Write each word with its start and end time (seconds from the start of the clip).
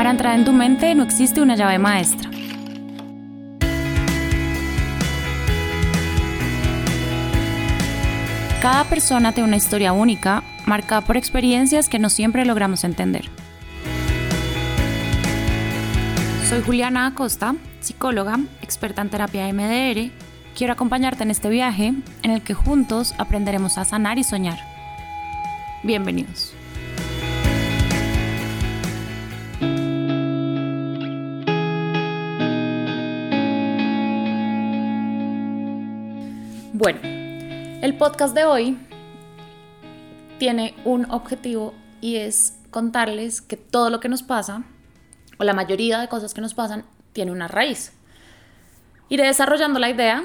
Para 0.00 0.12
entrar 0.12 0.38
en 0.38 0.46
tu 0.46 0.54
mente 0.54 0.94
no 0.94 1.02
existe 1.02 1.42
una 1.42 1.56
llave 1.56 1.78
maestra. 1.78 2.30
Cada 8.62 8.84
persona 8.84 9.32
tiene 9.32 9.48
una 9.48 9.58
historia 9.58 9.92
única, 9.92 10.42
marcada 10.64 11.02
por 11.02 11.18
experiencias 11.18 11.90
que 11.90 11.98
no 11.98 12.08
siempre 12.08 12.46
logramos 12.46 12.84
entender. 12.84 13.28
Soy 16.48 16.62
Juliana 16.62 17.04
Acosta, 17.04 17.56
psicóloga, 17.80 18.38
experta 18.62 19.02
en 19.02 19.10
terapia 19.10 19.52
MDR. 19.52 20.10
Quiero 20.56 20.72
acompañarte 20.72 21.24
en 21.24 21.30
este 21.30 21.50
viaje 21.50 21.92
en 22.22 22.30
el 22.30 22.40
que 22.40 22.54
juntos 22.54 23.14
aprenderemos 23.18 23.76
a 23.76 23.84
sanar 23.84 24.16
y 24.16 24.24
soñar. 24.24 24.60
Bienvenidos. 25.82 26.54
Bueno, 36.80 37.00
el 37.02 37.94
podcast 37.98 38.34
de 38.34 38.46
hoy 38.46 38.78
tiene 40.38 40.74
un 40.86 41.10
objetivo 41.10 41.74
y 42.00 42.16
es 42.16 42.58
contarles 42.70 43.42
que 43.42 43.58
todo 43.58 43.90
lo 43.90 44.00
que 44.00 44.08
nos 44.08 44.22
pasa, 44.22 44.62
o 45.36 45.44
la 45.44 45.52
mayoría 45.52 46.00
de 46.00 46.08
cosas 46.08 46.32
que 46.32 46.40
nos 46.40 46.54
pasan, 46.54 46.86
tiene 47.12 47.32
una 47.32 47.48
raíz. 47.48 47.92
Iré 49.10 49.26
desarrollando 49.26 49.78
la 49.78 49.90
idea, 49.90 50.24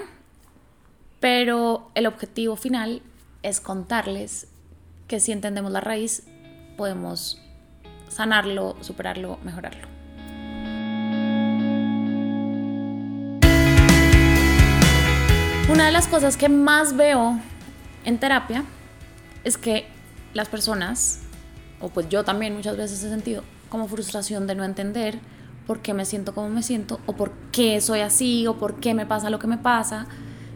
pero 1.19 1.91
el 1.93 2.05
objetivo 2.05 2.55
final 2.55 3.01
es 3.43 3.59
contarles 3.59 4.47
que 5.09 5.19
si 5.19 5.33
entendemos 5.33 5.73
la 5.73 5.81
raíz, 5.81 6.23
podemos 6.77 7.37
sanarlo, 8.07 8.77
superarlo, 8.79 9.39
mejorarlo. 9.43 9.94
Una 15.67 15.87
de 15.87 15.91
las 15.91 16.07
cosas 16.07 16.37
que 16.37 16.47
más 16.47 16.95
veo 16.95 17.39
en 18.03 18.19
terapia 18.19 18.63
es 19.43 19.57
que 19.57 19.87
las 20.35 20.47
personas, 20.47 21.21
o 21.81 21.89
pues 21.89 22.07
yo 22.07 22.23
también 22.23 22.55
muchas 22.55 22.77
veces 22.77 23.03
he 23.03 23.09
sentido 23.09 23.43
como 23.67 23.87
frustración 23.87 24.45
de 24.45 24.53
no 24.53 24.63
entender 24.63 25.17
por 25.65 25.79
qué 25.81 25.95
me 25.95 26.05
siento 26.05 26.35
como 26.35 26.49
me 26.49 26.61
siento, 26.61 26.99
o 27.07 27.13
por 27.13 27.31
qué 27.51 27.81
soy 27.81 28.01
así, 28.01 28.45
o 28.45 28.59
por 28.59 28.75
qué 28.79 28.93
me 28.93 29.07
pasa 29.07 29.31
lo 29.31 29.39
que 29.39 29.47
me 29.47 29.57
pasa. 29.57 30.05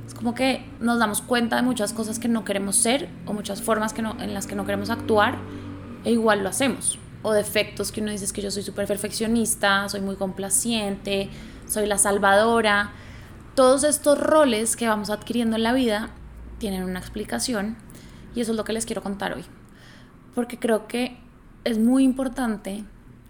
Es 0.06 0.14
como 0.14 0.36
que 0.36 0.64
nos 0.80 1.00
damos 1.00 1.24
cuenta 1.24 1.56
de 1.56 1.64
muchas 1.64 1.92
cosas 1.92 2.20
que 2.20 2.28
no 2.28 2.46
queremos 2.46 2.76
ser, 2.76 3.10
o 3.26 3.34
muchas 3.34 3.64
formas 3.64 3.94
que 3.94 4.04
no, 4.04 4.16
en 4.22 4.36
las 4.36 4.46
que 4.46 4.54
no 4.54 4.64
queremos 4.64 4.92
actuar, 4.92 5.40
e 6.06 6.12
igual 6.12 6.44
lo 6.44 6.50
hacemos. 6.50 7.00
O 7.24 7.34
defectos 7.34 7.92
que 7.92 8.02
uno 8.02 8.12
dice 8.12 8.32
que 8.32 8.44
yo 8.44 8.52
soy 8.52 8.62
súper 8.62 8.86
perfeccionista, 8.86 9.90
soy 9.90 10.02
muy 10.02 10.18
complaciente, 10.18 11.32
soy 11.68 11.88
la 11.88 11.98
salvadora 11.98 12.92
todos 13.60 13.84
estos 13.84 14.18
roles 14.18 14.78
que 14.78 14.88
vamos 14.88 15.10
adquiriendo 15.10 15.58
en 15.58 15.64
la 15.64 15.74
vida 15.74 16.12
tienen 16.60 16.82
una 16.84 16.98
explicación 16.98 17.76
y 18.34 18.40
eso 18.40 18.52
es 18.52 18.58
lo 18.58 18.64
que 18.64 18.72
les 18.72 18.86
quiero 18.86 19.04
contar 19.04 19.34
hoy. 19.34 19.44
Porque 20.34 20.58
creo 20.58 20.88
que 20.88 21.20
es 21.66 21.78
muy 21.78 22.06
importante 22.06 22.86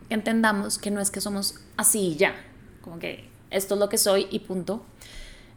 que 0.08 0.14
entendamos 0.14 0.78
que 0.78 0.92
no 0.92 1.02
es 1.02 1.10
que 1.10 1.20
somos 1.20 1.56
así 1.78 2.10
y 2.10 2.16
ya, 2.16 2.36
como 2.82 3.00
que 3.00 3.28
esto 3.50 3.74
es 3.74 3.80
lo 3.80 3.90
que 3.90 3.98
soy 3.98 4.28
y 4.30 4.42
punto. 4.42 4.86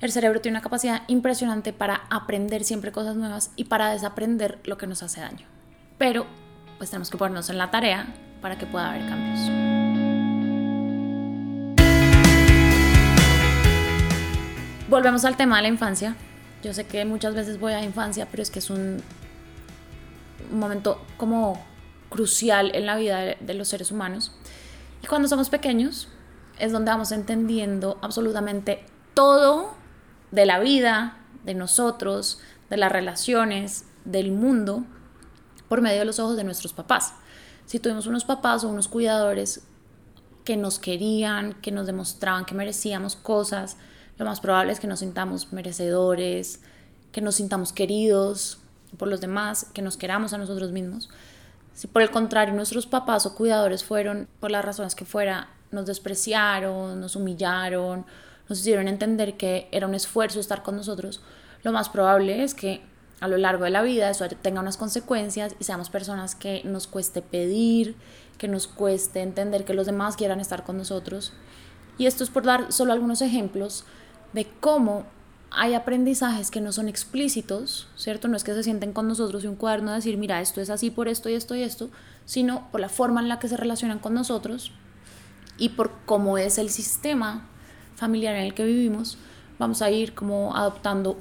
El 0.00 0.10
cerebro 0.10 0.40
tiene 0.40 0.56
una 0.56 0.62
capacidad 0.62 1.02
impresionante 1.06 1.74
para 1.74 2.06
aprender 2.08 2.64
siempre 2.64 2.92
cosas 2.92 3.14
nuevas 3.14 3.50
y 3.56 3.64
para 3.64 3.90
desaprender 3.90 4.58
lo 4.64 4.78
que 4.78 4.86
nos 4.86 5.02
hace 5.02 5.20
daño. 5.20 5.46
Pero 5.98 6.24
pues 6.78 6.88
tenemos 6.88 7.10
que 7.10 7.18
ponernos 7.18 7.50
en 7.50 7.58
la 7.58 7.70
tarea 7.70 8.06
para 8.40 8.56
que 8.56 8.64
pueda 8.64 8.88
haber 8.88 9.06
cambios. 9.06 9.71
Volvemos 14.92 15.24
al 15.24 15.38
tema 15.38 15.56
de 15.56 15.62
la 15.62 15.68
infancia. 15.68 16.16
Yo 16.62 16.74
sé 16.74 16.84
que 16.84 17.06
muchas 17.06 17.34
veces 17.34 17.58
voy 17.58 17.72
a 17.72 17.82
infancia, 17.82 18.28
pero 18.30 18.42
es 18.42 18.50
que 18.50 18.58
es 18.58 18.68
un, 18.68 19.02
momento 20.50 21.02
como 21.16 21.58
crucial 22.10 22.72
en 22.74 22.84
la 22.84 22.96
vida 22.96 23.20
de, 23.40 23.54
los 23.54 23.68
seres 23.68 23.90
humanos. 23.90 24.32
Y 25.02 25.06
cuando 25.06 25.28
somos 25.28 25.48
pequeños 25.48 26.08
es 26.58 26.72
donde 26.72 26.90
vamos 26.90 27.10
entendiendo 27.10 27.98
absolutamente 28.02 28.84
todo 29.14 29.72
de 30.30 30.44
la 30.44 30.60
vida, 30.60 31.16
de 31.42 31.54
nosotros, 31.54 32.42
de 32.68 32.76
las 32.76 32.92
relaciones, 32.92 33.86
del 34.04 34.30
mundo, 34.30 34.84
por 35.70 35.80
medio 35.80 36.00
de 36.00 36.04
los 36.04 36.18
ojos 36.18 36.36
de 36.36 36.44
nuestros 36.44 36.74
papás. 36.74 37.14
Si 37.64 37.80
tuvimos 37.80 38.06
unos 38.06 38.26
papás 38.26 38.62
o 38.62 38.68
unos 38.68 38.88
cuidadores 38.88 39.62
que 40.44 40.58
nos 40.58 40.78
querían, 40.78 41.54
que 41.62 41.72
nos 41.72 41.86
demostraban 41.86 42.44
que 42.44 42.54
merecíamos 42.54 43.16
cosas, 43.16 43.78
lo 44.18 44.24
más 44.24 44.40
probable 44.40 44.72
es 44.72 44.80
que 44.80 44.86
nos 44.86 45.00
sintamos 45.00 45.52
merecedores, 45.52 46.60
que 47.12 47.20
nos 47.20 47.36
sintamos 47.36 47.72
queridos 47.72 48.58
por 48.98 49.08
los 49.08 49.20
demás, 49.20 49.66
que 49.72 49.82
nos 49.82 49.96
queramos 49.96 50.32
a 50.32 50.38
nosotros 50.38 50.72
mismos. 50.72 51.08
Si 51.74 51.86
por 51.86 52.02
el 52.02 52.10
contrario 52.10 52.54
nuestros 52.54 52.86
papás 52.86 53.24
o 53.26 53.34
cuidadores 53.34 53.84
fueron, 53.84 54.28
por 54.40 54.50
las 54.50 54.64
razones 54.64 54.94
que 54.94 55.04
fuera, 55.04 55.48
nos 55.70 55.86
despreciaron, 55.86 57.00
nos 57.00 57.16
humillaron, 57.16 58.04
nos 58.48 58.60
hicieron 58.60 58.88
entender 58.88 59.36
que 59.36 59.68
era 59.72 59.86
un 59.86 59.94
esfuerzo 59.94 60.40
estar 60.40 60.62
con 60.62 60.76
nosotros, 60.76 61.22
lo 61.62 61.72
más 61.72 61.88
probable 61.88 62.42
es 62.42 62.54
que 62.54 62.82
a 63.20 63.28
lo 63.28 63.38
largo 63.38 63.64
de 63.64 63.70
la 63.70 63.82
vida 63.82 64.10
eso 64.10 64.28
tenga 64.28 64.60
unas 64.60 64.76
consecuencias 64.76 65.54
y 65.60 65.64
seamos 65.64 65.90
personas 65.90 66.34
que 66.34 66.62
nos 66.64 66.88
cueste 66.88 67.22
pedir, 67.22 67.94
que 68.36 68.48
nos 68.48 68.66
cueste 68.66 69.22
entender 69.22 69.64
que 69.64 69.74
los 69.74 69.86
demás 69.86 70.16
quieran 70.16 70.40
estar 70.40 70.64
con 70.64 70.76
nosotros. 70.76 71.32
Y 71.98 72.06
esto 72.06 72.24
es 72.24 72.30
por 72.30 72.42
dar 72.42 72.72
solo 72.72 72.92
algunos 72.92 73.22
ejemplos 73.22 73.84
de 74.32 74.46
cómo 74.60 75.04
hay 75.50 75.74
aprendizajes 75.74 76.50
que 76.50 76.60
no 76.60 76.72
son 76.72 76.88
explícitos, 76.88 77.88
¿cierto? 77.96 78.28
No 78.28 78.36
es 78.36 78.44
que 78.44 78.54
se 78.54 78.62
sienten 78.62 78.92
con 78.92 79.06
nosotros 79.06 79.44
y 79.44 79.46
un 79.46 79.56
cuaderno 79.56 79.90
de 79.90 79.96
decir, 79.96 80.16
mira, 80.16 80.40
esto 80.40 80.60
es 80.60 80.70
así 80.70 80.90
por 80.90 81.08
esto 81.08 81.28
y 81.28 81.34
esto 81.34 81.54
y 81.54 81.62
esto, 81.62 81.90
sino 82.24 82.70
por 82.70 82.80
la 82.80 82.88
forma 82.88 83.20
en 83.20 83.28
la 83.28 83.38
que 83.38 83.48
se 83.48 83.56
relacionan 83.56 83.98
con 83.98 84.14
nosotros 84.14 84.72
y 85.58 85.70
por 85.70 85.90
cómo 86.06 86.38
es 86.38 86.56
el 86.56 86.70
sistema 86.70 87.46
familiar 87.96 88.34
en 88.34 88.44
el 88.44 88.54
que 88.54 88.64
vivimos, 88.64 89.18
vamos 89.58 89.82
a 89.82 89.90
ir 89.90 90.14
como 90.14 90.56
adoptando 90.56 91.18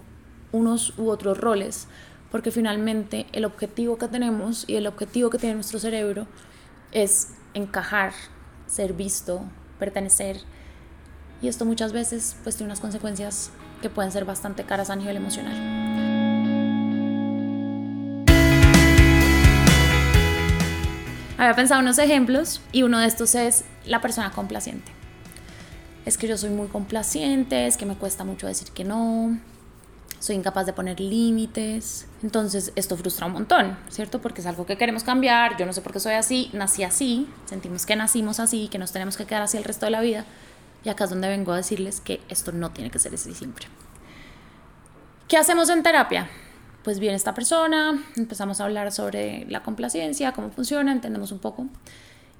unos 0.53 0.97
u 0.97 1.09
otros 1.09 1.37
roles, 1.37 1.87
porque 2.31 2.51
finalmente 2.51 3.27
el 3.33 3.43
objetivo 3.43 3.97
que 3.97 4.07
tenemos 4.07 4.63
y 4.67 4.75
el 4.75 4.87
objetivo 4.87 5.29
que 5.29 5.37
tiene 5.37 5.55
nuestro 5.55 5.79
cerebro 5.79 6.27
es 6.93 7.33
encajar, 7.53 8.13
ser 8.67 8.93
visto, 8.93 9.41
pertenecer, 9.77 10.37
y 11.41 11.47
esto 11.47 11.65
muchas 11.65 11.91
veces 11.91 12.35
pues 12.43 12.55
tiene 12.55 12.69
unas 12.69 12.79
consecuencias 12.79 13.51
que 13.81 13.89
pueden 13.89 14.11
ser 14.11 14.25
bastante 14.25 14.63
caras 14.63 14.89
a 14.89 14.95
nivel 14.95 15.17
emocional. 15.17 15.81
Había 21.37 21.55
pensado 21.55 21.81
unos 21.81 21.97
ejemplos 21.97 22.61
y 22.71 22.83
uno 22.83 22.99
de 22.99 23.07
estos 23.07 23.33
es 23.33 23.65
la 23.85 23.99
persona 23.99 24.31
complaciente. 24.31 24.91
Es 26.05 26.17
que 26.17 26.27
yo 26.27 26.37
soy 26.37 26.51
muy 26.51 26.67
complaciente, 26.67 27.65
es 27.65 27.77
que 27.77 27.85
me 27.87 27.95
cuesta 27.95 28.23
mucho 28.23 28.45
decir 28.45 28.69
que 28.71 28.83
no, 28.83 29.39
soy 30.21 30.35
incapaz 30.35 30.67
de 30.67 30.73
poner 30.73 30.99
límites. 30.99 32.07
Entonces 32.21 32.71
esto 32.75 32.95
frustra 32.95 33.25
un 33.25 33.33
montón, 33.33 33.77
¿cierto? 33.89 34.21
Porque 34.21 34.41
es 34.41 34.47
algo 34.47 34.67
que 34.67 34.77
queremos 34.77 35.03
cambiar, 35.03 35.57
yo 35.57 35.65
no 35.65 35.73
sé 35.73 35.81
por 35.81 35.93
qué 35.93 35.99
soy 35.99 36.13
así, 36.13 36.51
nací 36.53 36.83
así, 36.83 37.27
sentimos 37.45 37.87
que 37.87 37.95
nacimos 37.95 38.39
así, 38.39 38.67
que 38.67 38.77
nos 38.77 38.91
tenemos 38.91 39.17
que 39.17 39.25
quedar 39.25 39.41
así 39.41 39.57
el 39.57 39.63
resto 39.63 39.87
de 39.87 39.91
la 39.91 40.01
vida. 40.01 40.25
Y 40.83 40.89
acá 40.89 41.03
es 41.03 41.09
donde 41.09 41.27
vengo 41.27 41.51
a 41.51 41.57
decirles 41.57 42.01
que 42.01 42.21
esto 42.29 42.51
no 42.51 42.71
tiene 42.71 42.89
que 42.89 42.99
ser 42.99 43.13
así 43.13 43.33
siempre. 43.33 43.67
¿Qué 45.27 45.37
hacemos 45.37 45.69
en 45.69 45.83
terapia? 45.83 46.29
Pues 46.83 46.99
viene 46.99 47.15
esta 47.15 47.33
persona, 47.33 48.03
empezamos 48.15 48.59
a 48.59 48.65
hablar 48.65 48.91
sobre 48.91 49.45
la 49.49 49.61
complacencia, 49.63 50.33
cómo 50.33 50.49
funciona, 50.49 50.91
entendemos 50.91 51.31
un 51.31 51.39
poco. 51.39 51.67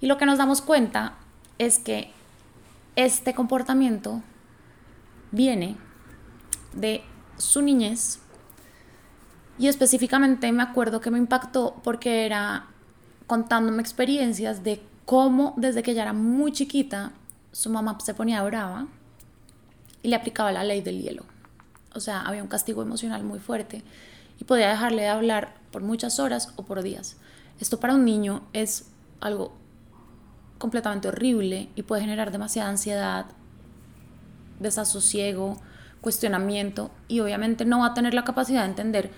Y 0.01 0.07
lo 0.07 0.17
que 0.17 0.25
nos 0.25 0.39
damos 0.39 0.61
cuenta 0.61 1.13
es 1.59 1.77
que 1.77 2.11
este 2.95 3.33
comportamiento 3.33 4.21
viene 5.31 5.77
de 6.73 7.03
su 7.37 7.61
niñez 7.61 8.19
y 9.57 9.67
específicamente 9.67 10.51
me 10.51 10.63
acuerdo 10.63 11.01
que 11.01 11.11
me 11.11 11.17
impactó 11.17 11.79
porque 11.83 12.25
era 12.25 12.65
contándome 13.27 13.81
experiencias 13.81 14.63
de 14.63 14.81
cómo 15.05 15.53
desde 15.55 15.83
que 15.83 15.91
ella 15.91 16.01
era 16.03 16.13
muy 16.13 16.51
chiquita 16.51 17.11
su 17.51 17.69
mamá 17.69 17.97
se 18.03 18.13
ponía 18.13 18.43
brava 18.43 18.87
y 20.03 20.09
le 20.09 20.15
aplicaba 20.15 20.51
la 20.51 20.63
ley 20.63 20.81
del 20.81 21.01
hielo. 21.01 21.25
O 21.93 21.99
sea, 21.99 22.21
había 22.21 22.41
un 22.41 22.49
castigo 22.49 22.81
emocional 22.81 23.23
muy 23.23 23.39
fuerte 23.39 23.83
y 24.39 24.43
podía 24.43 24.69
dejarle 24.69 25.03
de 25.03 25.09
hablar 25.09 25.55
por 25.71 25.81
muchas 25.81 26.19
horas 26.19 26.53
o 26.55 26.63
por 26.63 26.81
días. 26.81 27.17
Esto 27.59 27.79
para 27.79 27.93
un 27.93 28.05
niño 28.05 28.43
es 28.53 28.89
algo 29.19 29.53
completamente 30.57 31.07
horrible 31.07 31.69
y 31.75 31.83
puede 31.83 32.01
generar 32.01 32.31
demasiada 32.31 32.69
ansiedad, 32.69 33.25
desasosiego, 34.59 35.57
cuestionamiento 36.01 36.91
y 37.07 37.19
obviamente 37.19 37.65
no 37.65 37.79
va 37.79 37.87
a 37.87 37.93
tener 37.93 38.13
la 38.13 38.23
capacidad 38.23 38.63
de 38.63 38.69
entender, 38.69 39.11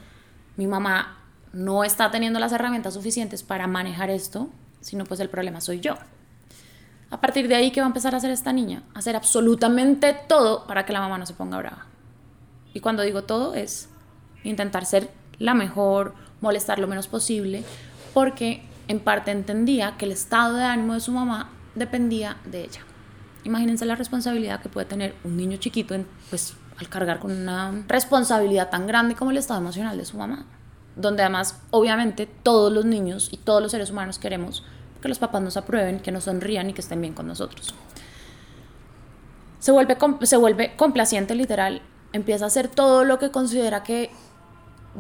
mi 0.58 0.68
mamá 0.68 1.20
no 1.54 1.84
está 1.84 2.12
teniendo 2.12 2.40
las 2.40 2.52
herramientas 2.52 2.94
suficientes 2.94 3.44
para 3.44 3.68
manejar 3.68 4.10
esto, 4.10 4.50
sino 4.82 5.06
pues 5.06 5.20
el 5.20 5.30
problema 5.30 5.62
soy 5.62 5.80
yo. 5.80 5.96
A 7.14 7.22
partir 7.22 7.48
de 7.48 7.54
ahí, 7.54 7.70
¿qué 7.70 7.80
va 7.80 7.86
a 7.86 7.90
empezar 7.90 8.16
a 8.16 8.18
hacer 8.18 8.32
esta 8.32 8.52
niña? 8.52 8.82
Hacer 8.96 9.16
absolutamente 9.16 10.18
todo 10.28 10.66
para 10.66 10.84
que 10.84 10.94
la 10.94 11.00
mamá 11.00 11.20
no 11.20 11.28
se 11.28 11.36
ponga 11.36 11.60
brava. 11.60 11.86
Y 12.74 12.80
cuando 12.80 13.04
digo 13.04 13.24
todo 13.24 13.54
es 13.54 13.88
intentar 14.44 14.84
ser 14.88 15.12
la 15.38 15.54
mejor, 15.54 16.16
molestar 16.42 16.80
lo 16.80 16.88
menos 16.88 17.08
posible, 17.08 17.64
porque 18.16 18.64
en 18.88 19.00
parte 19.00 19.30
entendía 19.30 19.96
que 19.96 20.06
el 20.06 20.12
estado 20.12 20.56
de 20.56 20.64
ánimo 20.64 20.96
de 20.96 21.02
su 21.02 21.12
mamá 21.12 21.52
dependía 21.76 22.38
de 22.46 22.64
ella. 22.64 22.82
Imagínense 23.44 23.86
la 23.86 23.96
responsabilidad 23.96 24.60
que 24.60 24.70
puede 24.70 24.88
tener 24.88 25.14
un 25.24 25.38
niño 25.38 25.58
chiquito 25.58 25.96
pues, 26.32 26.56
al 26.80 26.90
cargar 26.90 27.20
con 27.20 27.32
una 27.32 27.84
responsabilidad 27.88 28.72
tan 28.72 28.88
grande 28.88 29.14
como 29.14 29.30
el 29.30 29.38
estado 29.38 29.60
emocional 29.60 30.00
de 30.00 30.06
su 30.06 30.18
mamá. 30.18 30.48
Donde 30.96 31.22
además, 31.22 31.62
obviamente, 31.70 32.26
todos 32.26 32.74
los 32.74 32.86
niños 32.86 33.30
y 33.32 33.38
todos 33.38 33.62
los 33.62 33.70
seres 33.70 33.92
humanos 33.92 34.18
queremos 34.18 34.64
que 35.04 35.10
los 35.10 35.20
papás 35.20 35.42
nos 35.42 35.58
aprueben, 35.58 36.00
que 36.00 36.12
nos 36.12 36.24
sonrían 36.24 36.70
y 36.70 36.74
que 36.74 36.82
estén 36.82 37.02
bien 37.02 37.14
con 37.14 37.28
nosotros. 37.28 37.76
Se 39.60 39.72
vuelve, 39.72 39.98
se 40.24 40.38
vuelve 40.38 40.76
complaciente 40.76 41.36
literal, 41.36 41.82
empieza 42.14 42.46
a 42.46 42.48
hacer 42.48 42.70
todo 42.70 43.04
lo 43.04 43.20
que 43.20 43.30
considera 43.30 43.84
que 43.84 44.10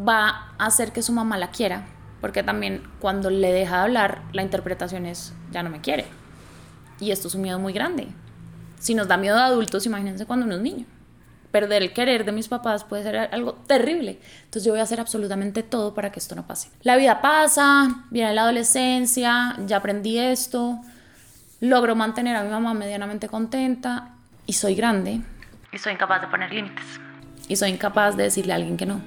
va 0.07 0.53
a 0.57 0.65
hacer 0.65 0.91
que 0.91 1.01
su 1.01 1.13
mamá 1.13 1.37
la 1.37 1.51
quiera, 1.51 1.85
porque 2.21 2.43
también 2.43 2.83
cuando 2.99 3.29
le 3.29 3.51
deja 3.51 3.77
de 3.77 3.83
hablar, 3.83 4.21
la 4.33 4.43
interpretación 4.43 5.05
es, 5.05 5.33
ya 5.51 5.63
no 5.63 5.69
me 5.69 5.81
quiere. 5.81 6.05
Y 6.99 7.11
esto 7.11 7.29
es 7.29 7.35
un 7.35 7.41
miedo 7.41 7.59
muy 7.59 7.73
grande, 7.73 8.09
si 8.79 8.93
nos 8.95 9.07
da 9.07 9.15
miedo 9.15 9.37
a 9.37 9.45
adultos, 9.45 9.85
imagínense 9.85 10.25
cuando 10.25 10.45
uno 10.45 10.55
es 10.55 10.61
niño. 10.61 10.85
Perder 11.53 11.83
el 11.83 11.93
querer 11.93 12.25
de 12.25 12.31
mis 12.31 12.47
papás 12.47 12.83
puede 12.83 13.03
ser 13.03 13.15
algo 13.15 13.53
terrible. 13.53 14.17
Entonces 14.45 14.63
yo 14.63 14.71
voy 14.71 14.79
a 14.79 14.83
hacer 14.83 14.99
absolutamente 14.99 15.61
todo 15.61 15.93
para 15.93 16.11
que 16.11 16.17
esto 16.17 16.33
no 16.33 16.47
pase. 16.47 16.69
La 16.81 16.97
vida 16.97 17.21
pasa, 17.21 18.05
viene 18.09 18.33
la 18.33 18.41
adolescencia, 18.41 19.55
ya 19.67 19.77
aprendí 19.77 20.17
esto, 20.17 20.81
logro 21.59 21.95
mantener 21.95 22.35
a 22.35 22.43
mi 22.43 22.49
mamá 22.49 22.73
medianamente 22.73 23.27
contenta 23.27 24.15
y 24.47 24.53
soy 24.53 24.73
grande. 24.73 25.21
Y 25.71 25.77
soy 25.77 25.93
incapaz 25.93 26.21
de 26.21 26.27
poner 26.27 26.51
límites. 26.51 26.85
Y 27.47 27.55
soy 27.55 27.69
incapaz 27.69 28.17
de 28.17 28.23
decirle 28.23 28.53
a 28.53 28.55
alguien 28.55 28.75
que 28.75 28.87
no. 28.87 28.99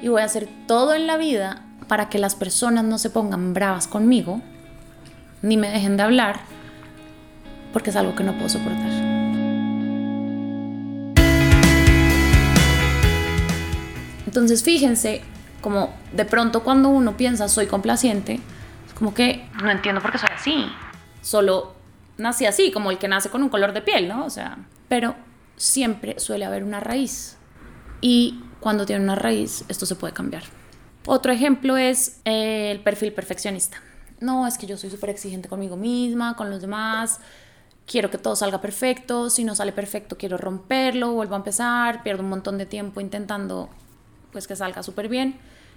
Y 0.00 0.06
voy 0.06 0.22
a 0.22 0.26
hacer 0.26 0.48
todo 0.68 0.94
en 0.94 1.08
la 1.08 1.16
vida 1.16 1.64
para 1.88 2.08
que 2.08 2.18
las 2.20 2.36
personas 2.36 2.84
no 2.84 2.98
se 2.98 3.10
pongan 3.10 3.52
bravas 3.52 3.88
conmigo, 3.88 4.40
ni 5.42 5.56
me 5.56 5.70
dejen 5.70 5.96
de 5.96 6.04
hablar, 6.04 6.40
porque 7.72 7.90
es 7.90 7.96
algo 7.96 8.14
que 8.14 8.22
no 8.22 8.32
puedo 8.34 8.48
soportar. 8.48 9.03
Entonces 14.34 14.64
fíjense, 14.64 15.20
como 15.60 15.94
de 16.12 16.24
pronto 16.24 16.64
cuando 16.64 16.88
uno 16.88 17.16
piensa 17.16 17.46
soy 17.46 17.68
complaciente, 17.68 18.40
es 18.84 18.92
como 18.92 19.14
que 19.14 19.48
no 19.62 19.70
entiendo 19.70 20.02
por 20.02 20.10
qué 20.10 20.18
soy 20.18 20.28
así. 20.34 20.66
Solo 21.22 21.72
nací 22.18 22.44
así, 22.44 22.72
como 22.72 22.90
el 22.90 22.98
que 22.98 23.06
nace 23.06 23.30
con 23.30 23.44
un 23.44 23.48
color 23.48 23.72
de 23.72 23.80
piel, 23.80 24.08
¿no? 24.08 24.24
O 24.24 24.30
sea, 24.30 24.58
pero 24.88 25.14
siempre 25.56 26.18
suele 26.18 26.44
haber 26.44 26.64
una 26.64 26.80
raíz. 26.80 27.36
Y 28.00 28.40
cuando 28.58 28.86
tiene 28.86 29.04
una 29.04 29.14
raíz, 29.14 29.64
esto 29.68 29.86
se 29.86 29.94
puede 29.94 30.12
cambiar. 30.12 30.42
Otro 31.06 31.30
ejemplo 31.30 31.76
es 31.76 32.20
el 32.24 32.80
perfil 32.80 33.12
perfeccionista. 33.12 33.76
No, 34.18 34.48
es 34.48 34.58
que 34.58 34.66
yo 34.66 34.76
soy 34.76 34.90
súper 34.90 35.10
exigente 35.10 35.48
conmigo 35.48 35.76
misma, 35.76 36.34
con 36.34 36.50
los 36.50 36.60
demás, 36.60 37.20
quiero 37.86 38.10
que 38.10 38.18
todo 38.18 38.34
salga 38.34 38.60
perfecto, 38.60 39.30
si 39.30 39.44
no 39.44 39.54
sale 39.54 39.70
perfecto 39.70 40.18
quiero 40.18 40.38
romperlo, 40.38 41.12
vuelvo 41.12 41.34
a 41.34 41.38
empezar, 41.38 42.02
pierdo 42.02 42.24
un 42.24 42.30
montón 42.30 42.58
de 42.58 42.66
tiempo 42.66 43.00
intentando 43.00 43.70
pues 44.34 44.46
que 44.46 44.56
salga 44.56 44.82
súper 44.82 45.08
bien, 45.08 45.36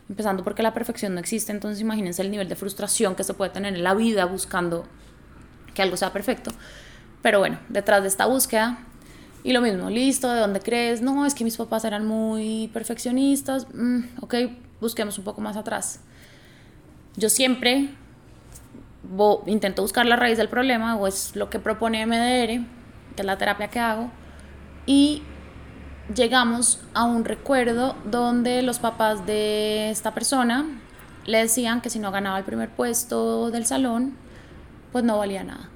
empezando 0.09 0.43
porque 0.43 0.63
la 0.63 0.73
perfección 0.73 1.13
no 1.13 1.19
existe, 1.19 1.51
entonces 1.51 1.79
imagínense 1.79 2.23
el 2.23 2.31
nivel 2.31 2.49
de 2.49 2.55
frustración 2.55 3.15
que 3.15 3.23
se 3.23 3.33
puede 3.33 3.51
tener 3.51 3.75
en 3.75 3.83
la 3.83 3.93
vida 3.93 4.25
buscando 4.25 4.85
que 5.75 5.83
algo 5.83 5.95
sea 5.95 6.11
perfecto. 6.11 6.51
Pero 7.21 7.39
bueno, 7.39 7.59
detrás 7.69 8.01
de 8.01 8.07
esta 8.07 8.25
búsqueda 8.25 8.79
y 9.43 9.53
lo 9.53 9.61
mismo, 9.61 9.91
listo, 9.91 10.29
¿de 10.29 10.39
dónde 10.39 10.59
crees? 10.59 11.01
No, 11.01 11.25
es 11.25 11.35
que 11.35 11.43
mis 11.43 11.55
papás 11.55 11.85
eran 11.85 12.05
muy 12.05 12.69
perfeccionistas. 12.73 13.67
Mm, 13.73 13.99
ok, 14.21 14.35
busquemos 14.81 15.17
un 15.19 15.23
poco 15.23 15.39
más 15.39 15.55
atrás. 15.55 15.99
Yo 17.15 17.29
siempre 17.29 17.91
intento 19.45 19.83
buscar 19.83 20.05
la 20.07 20.15
raíz 20.15 20.37
del 20.37 20.49
problema 20.49 20.95
o 20.97 21.05
es 21.05 21.35
lo 21.35 21.49
que 21.49 21.59
propone 21.59 22.05
MDR, 22.05 22.65
que 23.15 23.21
es 23.21 23.25
la 23.25 23.37
terapia 23.37 23.69
que 23.69 23.79
hago, 23.79 24.09
y 24.87 25.21
llegamos 26.13 26.79
a 26.93 27.03
un 27.03 27.25
recuerdo 27.25 27.95
donde 28.05 28.61
los 28.61 28.79
papás 28.79 29.25
de 29.25 29.89
esta 29.89 30.13
persona 30.13 30.65
le 31.25 31.39
decían 31.39 31.81
que 31.81 31.89
si 31.89 31.99
no 31.99 32.11
ganaba 32.11 32.37
el 32.37 32.45
primer 32.45 32.69
puesto 32.69 33.51
del 33.51 33.65
salón, 33.65 34.13
pues 34.91 35.03
no 35.03 35.17
valía 35.17 35.43
nada. 35.43 35.69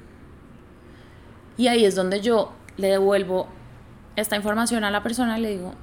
Y 1.57 1.67
ahí 1.67 1.85
es 1.85 1.95
donde 1.95 2.21
yo 2.21 2.53
le 2.77 2.87
devuelvo 2.87 3.47
esta 4.15 4.35
información 4.35 4.83
a 4.83 4.91
la 4.91 5.03
persona 5.03 5.37
y 5.37 5.41
le 5.41 5.49
digo, 5.51 5.73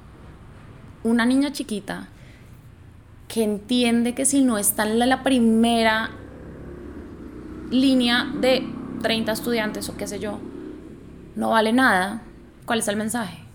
una 1.03 1.25
niña 1.25 1.51
chiquita 1.51 2.07
que 3.27 3.43
entiende 3.43 4.15
que 4.15 4.25
si 4.25 4.41
no 4.41 4.57
está 4.57 4.83
en 4.83 4.97
la 4.97 5.23
primera 5.23 6.09
línea 7.69 8.27
de 8.41 8.67
30 9.01 9.31
estudiantes 9.31 9.87
o 9.89 9.95
qué 9.95 10.07
sé 10.07 10.19
yo, 10.19 10.39
no 11.35 11.51
vale 11.51 11.71
nada, 11.71 12.23
¿cuál 12.65 12.79
es 12.79 12.87
el 12.87 12.95
mensaje? 12.95 13.48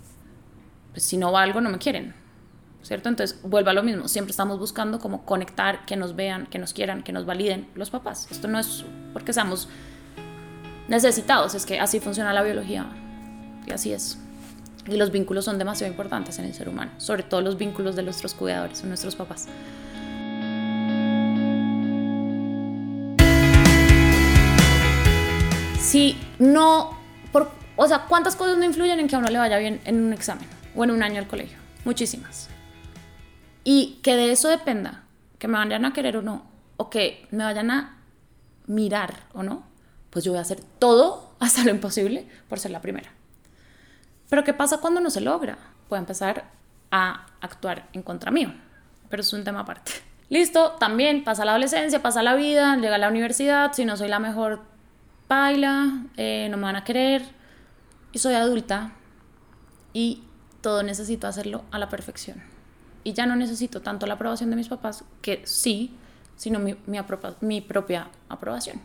Pues 0.95 1.03
si 1.03 1.17
no 1.17 1.33
valgo, 1.33 1.61
no 1.61 1.71
me 1.71 1.79
quieren, 1.79 2.15
¿cierto? 2.83 3.09
Entonces, 3.09 3.41
vuelva 3.43 3.73
a 3.73 3.75
lo 3.75 3.83
mismo, 3.83 4.07
siempre 4.07 4.31
estamos 4.31 4.61
buscando 4.61 5.01
como 5.01 5.25
conectar, 5.27 5.85
que 5.87 5.97
nos 5.97 6.15
vean, 6.15 6.47
que 6.47 6.61
nos 6.61 6.73
quieran, 6.73 7.03
que 7.03 7.13
nos 7.13 7.27
validen 7.27 7.67
los 7.75 7.91
papás. 7.91 8.29
Esto 8.31 8.47
no 8.47 8.61
es 8.61 8.85
porque 9.13 9.33
seamos 9.33 9.69
necesitados, 10.87 11.57
es 11.57 11.67
que 11.67 11.81
así 11.81 11.99
funciona 11.99 12.33
la 12.33 12.45
biología 12.45 12.87
y 13.67 13.73
así 13.73 13.93
es. 13.93 14.19
Y 14.87 14.97
los 14.97 15.11
vínculos 15.11 15.47
son 15.47 15.59
demasiado 15.59 15.91
importantes 15.91 16.39
en 16.39 16.45
el 16.45 16.55
ser 16.55 16.69
humano, 16.69 16.93
sobre 16.99 17.25
todo 17.25 17.41
los 17.41 17.59
vínculos 17.59 17.97
de 17.97 18.05
nuestros 18.05 18.33
cuidadores, 18.33 18.85
nuestros 18.85 19.17
papás. 19.17 19.49
si 25.81 26.17
no, 26.39 26.91
por, 27.31 27.51
o 27.77 27.87
sea, 27.87 28.07
¿cuántas 28.09 28.35
cosas 28.37 28.59
no 28.59 28.65
influyen 28.65 28.99
en 29.01 29.09
que 29.09 29.17
a 29.17 29.19
uno 29.19 29.29
le 29.29 29.39
vaya 29.39 29.59
bien 29.59 29.81
en 29.85 30.03
un 30.03 30.13
examen 30.13 30.54
o 30.75 30.85
en 30.85 30.91
un 30.91 31.03
año 31.03 31.19
al 31.19 31.27
colegio? 31.27 31.59
Muchísimas. 31.85 32.49
Y 33.65 34.01
que 34.03 34.17
de 34.17 34.33
eso 34.33 34.49
dependa, 34.49 35.05
que 35.39 35.49
me 35.49 35.59
vayan 35.59 35.85
a 35.85 35.93
querer 35.93 36.17
o 36.17 36.23
no, 36.23 36.45
o 36.77 36.91
que 36.91 37.27
me 37.31 37.45
vayan 37.45 37.71
a 37.71 37.99
mirar 38.67 39.15
o 39.33 39.43
no, 39.43 39.65
pues 40.11 40.25
yo 40.25 40.33
voy 40.33 40.39
a 40.39 40.43
hacer 40.43 40.61
todo 40.79 41.35
hasta 41.41 41.65
lo 41.65 41.71
imposible 41.71 42.27
por 42.49 42.59
ser 42.59 42.71
la 42.71 42.81
primera. 42.81 43.11
Pero 44.29 44.45
¿qué 44.45 44.55
pasa 44.55 44.79
cuando 44.79 45.01
no 45.01 45.11
se 45.11 45.21
logra? 45.21 45.59
Puedo 45.89 46.01
empezar 46.01 46.45
a 46.91 47.27
actuar 47.41 47.89
en 47.93 48.03
contra 48.03 48.31
mío, 48.31 48.53
pero 49.11 49.21
es 49.21 49.33
un 49.33 49.45
tema 49.45 49.61
aparte. 49.61 49.93
Listo, 50.31 50.73
también 50.73 51.23
pasa 51.23 51.45
la 51.45 51.53
adolescencia, 51.53 52.03
pasa 52.03 52.23
la 52.23 52.35
vida, 52.35 52.77
llega 52.77 52.95
a 52.95 52.99
la 52.99 53.09
universidad, 53.09 53.73
si 53.73 53.85
no 53.85 53.97
soy 53.97 54.09
la 54.09 54.19
mejor 54.19 54.63
baila, 55.29 56.05
eh, 56.17 56.49
no 56.51 56.57
me 56.57 56.65
van 56.65 56.77
a 56.77 56.85
querer, 56.85 57.23
y 58.13 58.19
soy 58.19 58.35
adulta 58.35 58.93
y 59.93 60.23
todo 60.65 60.83
necesito 60.83 61.27
hacerlo 61.27 61.63
a 61.71 61.79
la 61.79 61.91
perfección. 61.91 62.43
y 63.07 63.13
ya 63.13 63.27
no 63.27 63.37
necesito 63.37 63.83
tanto 63.83 64.07
la 64.07 64.15
aprobación 64.15 64.49
de 64.49 64.57
mis 64.57 64.69
papás, 64.69 65.05
que 65.21 65.43
sí, 65.45 65.95
sino 66.37 66.59
mi, 66.59 67.61
propia 67.61 68.09
aprobación. 68.31 68.81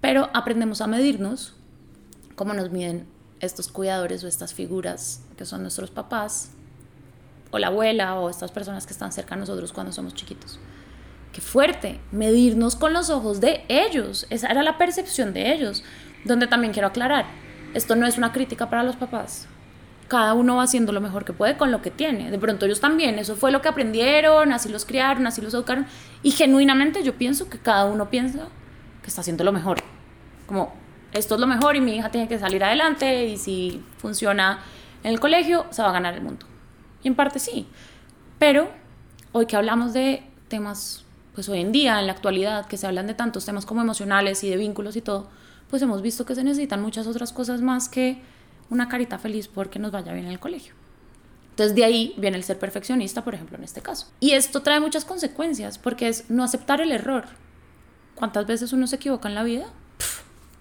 Pero 0.00 0.30
aprendemos 0.32 0.80
a 0.80 0.86
medirnos 0.86 1.56
como 2.36 2.54
nos 2.54 2.70
miden 2.70 3.08
estos 3.40 3.66
cuidadores 3.66 4.22
o 4.22 4.28
estas 4.28 4.54
figuras 4.54 5.24
que 5.36 5.44
son 5.46 5.62
nuestros 5.62 5.90
papás, 5.90 6.52
o 7.50 7.58
la 7.58 7.66
abuela, 7.66 8.14
o 8.20 8.30
estas 8.30 8.52
personas 8.52 8.86
que 8.86 8.92
están 8.92 9.10
cerca 9.10 9.34
a 9.34 9.38
nosotros 9.38 9.72
cuando 9.72 9.92
somos 9.92 10.14
chiquitos. 10.14 10.60
Qué 11.32 11.40
fuerte, 11.40 12.00
medirnos 12.12 12.76
con 12.76 12.92
los 12.92 13.10
ojos 13.10 13.40
de 13.40 13.64
ellos. 13.68 14.28
Esa 14.30 14.46
era 14.46 14.62
la 14.62 14.78
percepción 14.78 15.32
de 15.32 15.52
ellos. 15.52 15.82
Donde 16.24 16.46
también 16.46 16.72
quiero 16.72 16.86
aclarar, 16.86 17.26
esto 17.74 17.96
no 17.96 18.06
es 18.06 18.16
una 18.16 18.32
crítica 18.32 18.70
para 18.70 18.84
los 18.84 18.94
papás. 18.94 19.48
Cada 20.08 20.34
uno 20.34 20.56
va 20.56 20.62
haciendo 20.62 20.92
lo 20.92 21.00
mejor 21.00 21.24
que 21.24 21.32
puede 21.32 21.56
con 21.56 21.70
lo 21.70 21.82
que 21.82 21.90
tiene. 21.90 22.30
De 22.30 22.38
pronto 22.38 22.66
ellos 22.66 22.80
también, 22.80 23.18
eso 23.18 23.36
fue 23.36 23.52
lo 23.52 23.60
que 23.60 23.68
aprendieron, 23.68 24.52
así 24.52 24.68
los 24.68 24.84
criaron, 24.84 25.26
así 25.26 25.40
los 25.42 25.54
educaron. 25.54 25.86
Y 26.22 26.30
genuinamente 26.30 27.02
yo 27.02 27.14
pienso 27.14 27.50
que 27.50 27.58
cada 27.58 27.84
uno 27.84 28.08
piensa 28.08 28.48
que 29.02 29.08
está 29.08 29.20
haciendo 29.20 29.44
lo 29.44 29.52
mejor. 29.52 29.78
Como, 30.46 30.72
esto 31.12 31.34
es 31.34 31.40
lo 31.40 31.46
mejor 31.46 31.76
y 31.76 31.80
mi 31.80 31.96
hija 31.96 32.10
tiene 32.10 32.26
que 32.26 32.38
salir 32.38 32.64
adelante 32.64 33.26
y 33.26 33.36
si 33.36 33.84
funciona 33.98 34.60
en 35.04 35.12
el 35.12 35.20
colegio, 35.20 35.66
se 35.70 35.82
va 35.82 35.90
a 35.90 35.92
ganar 35.92 36.14
el 36.14 36.22
mundo. 36.22 36.46
Y 37.02 37.08
en 37.08 37.14
parte 37.14 37.38
sí. 37.38 37.66
Pero 38.38 38.70
hoy 39.32 39.46
que 39.46 39.56
hablamos 39.56 39.92
de 39.92 40.22
temas, 40.48 41.04
pues 41.34 41.48
hoy 41.48 41.60
en 41.60 41.72
día, 41.72 42.00
en 42.00 42.06
la 42.06 42.12
actualidad, 42.12 42.66
que 42.66 42.76
se 42.76 42.86
hablan 42.86 43.06
de 43.06 43.14
tantos 43.14 43.44
temas 43.44 43.66
como 43.66 43.80
emocionales 43.80 44.42
y 44.44 44.50
de 44.50 44.56
vínculos 44.56 44.96
y 44.96 45.02
todo, 45.02 45.28
pues 45.70 45.82
hemos 45.82 46.02
visto 46.02 46.24
que 46.24 46.34
se 46.34 46.44
necesitan 46.44 46.80
muchas 46.80 47.06
otras 47.06 47.32
cosas 47.32 47.60
más 47.60 47.88
que 47.88 48.22
una 48.70 48.88
carita 48.88 49.18
feliz 49.18 49.48
porque 49.48 49.78
nos 49.78 49.92
vaya 49.92 50.12
bien 50.12 50.26
en 50.26 50.32
el 50.32 50.40
colegio. 50.40 50.74
Entonces 51.50 51.74
de 51.74 51.84
ahí 51.84 52.14
viene 52.18 52.36
el 52.36 52.44
ser 52.44 52.58
perfeccionista, 52.58 53.24
por 53.24 53.34
ejemplo, 53.34 53.56
en 53.58 53.64
este 53.64 53.80
caso. 53.80 54.06
Y 54.20 54.32
esto 54.32 54.62
trae 54.62 54.78
muchas 54.78 55.04
consecuencias 55.04 55.78
porque 55.78 56.08
es 56.08 56.30
no 56.30 56.44
aceptar 56.44 56.80
el 56.80 56.92
error. 56.92 57.24
¿Cuántas 58.14 58.46
veces 58.46 58.72
uno 58.72 58.86
se 58.86 58.96
equivoca 58.96 59.28
en 59.28 59.34
la 59.34 59.42
vida? 59.42 59.66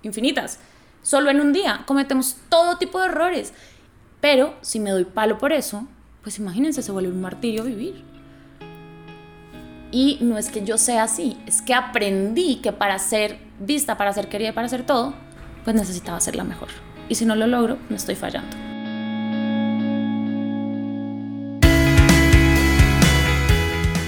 infinitas. 0.04 0.60
Solo 1.04 1.30
en 1.30 1.40
un 1.40 1.54
día 1.54 1.84
cometemos 1.86 2.38
todo 2.50 2.78
tipo 2.78 3.00
de 3.00 3.08
errores. 3.08 3.54
Pero 4.22 4.56
si 4.62 4.80
me 4.80 4.90
doy 4.90 5.06
palo 5.06 5.38
por 5.38 5.54
eso, 5.54 5.88
pues 6.24 6.40
imagínense, 6.40 6.82
se 6.82 6.92
vuelve 6.92 7.12
un 7.12 7.22
martirio 7.22 7.64
vivir. 7.64 8.04
Y 9.92 10.18
no 10.22 10.38
es 10.38 10.50
que 10.50 10.66
yo 10.66 10.78
sea 10.78 11.04
así, 11.04 11.38
es 11.46 11.62
que 11.62 11.74
aprendí 11.74 12.58
que 12.58 12.74
para 12.74 13.00
ser 13.00 13.40
vista, 13.60 13.98
para 13.98 14.12
ser 14.12 14.28
querida, 14.28 14.54
para 14.54 14.68
ser 14.68 14.86
todo, 14.86 15.14
pues 15.64 15.76
necesitaba 15.76 16.20
ser 16.20 16.36
la 16.36 16.44
mejor. 16.44 16.87
Y 17.10 17.16
si 17.16 17.26
no 17.26 17.36
lo 17.36 17.48
logro, 17.48 17.78
me 17.90 17.96
estoy 17.96 18.16
fallando. 18.16 18.56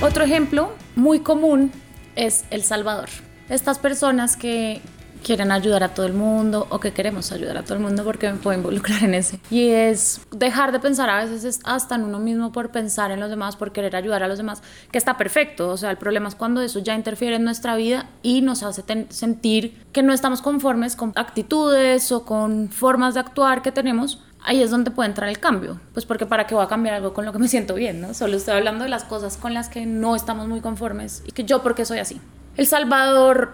Otro 0.01 0.23
ejemplo 0.23 0.73
muy 0.95 1.19
común 1.19 1.71
es 2.15 2.45
El 2.51 2.63
Salvador. 2.63 3.09
Estas 3.49 3.79
personas 3.79 4.37
que 4.37 4.81
quieren 5.23 5.51
ayudar 5.51 5.83
a 5.83 5.89
todo 5.89 6.05
el 6.05 6.13
mundo 6.13 6.67
o 6.69 6.79
que 6.79 6.91
queremos 6.91 7.31
ayudar 7.31 7.57
a 7.57 7.63
todo 7.63 7.75
el 7.75 7.79
mundo 7.81 8.03
porque 8.03 8.31
me 8.31 8.37
puedo 8.37 8.57
involucrar 8.57 9.03
en 9.03 9.13
ese. 9.13 9.39
Y 9.49 9.69
es 9.69 10.21
dejar 10.31 10.71
de 10.71 10.79
pensar 10.79 11.09
a 11.09 11.23
veces 11.23 11.59
hasta 11.63 11.95
en 11.95 12.03
uno 12.03 12.19
mismo 12.19 12.51
por 12.51 12.71
pensar 12.71 13.11
en 13.11 13.19
los 13.19 13.29
demás, 13.29 13.55
por 13.55 13.71
querer 13.71 13.95
ayudar 13.95 14.23
a 14.23 14.27
los 14.27 14.37
demás, 14.37 14.61
que 14.91 14.97
está 14.97 15.17
perfecto. 15.17 15.69
O 15.69 15.77
sea, 15.77 15.91
el 15.91 15.97
problema 15.97 16.29
es 16.29 16.35
cuando 16.35 16.61
eso 16.61 16.79
ya 16.79 16.95
interfiere 16.95 17.35
en 17.35 17.43
nuestra 17.43 17.75
vida 17.75 18.09
y 18.23 18.41
nos 18.41 18.63
hace 18.63 18.83
sentir 19.09 19.85
que 19.91 20.03
no 20.03 20.13
estamos 20.13 20.41
conformes 20.41 20.95
con 20.95 21.11
actitudes 21.15 22.11
o 22.11 22.25
con 22.25 22.69
formas 22.69 23.13
de 23.13 23.21
actuar 23.21 23.61
que 23.61 23.71
tenemos. 23.71 24.19
Ahí 24.41 24.63
es 24.63 24.71
donde 24.71 24.89
puede 24.89 25.09
entrar 25.09 25.29
el 25.29 25.39
cambio, 25.39 25.81
pues 25.93 26.05
porque 26.05 26.25
para 26.25 26.47
qué 26.47 26.55
voy 26.55 26.63
a 26.63 26.67
cambiar 26.67 26.95
algo 26.95 27.13
con 27.13 27.25
lo 27.25 27.33
que 27.33 27.39
me 27.39 27.49
siento 27.49 27.75
bien, 27.75 27.99
¿no? 27.99 28.13
Solo 28.13 28.37
estoy 28.37 28.55
hablando 28.55 28.85
de 28.85 28.89
las 28.89 29.03
cosas 29.03 29.35
con 29.35 29.53
las 29.53 29.67
que 29.67 29.85
no 29.85 30.15
estamos 30.15 30.47
muy 30.47 30.61
conformes 30.61 31.23
y 31.27 31.33
que 31.33 31.43
yo 31.43 31.61
porque 31.61 31.83
soy 31.83 31.99
así. 31.99 32.21
El 32.55 32.65
Salvador 32.65 33.53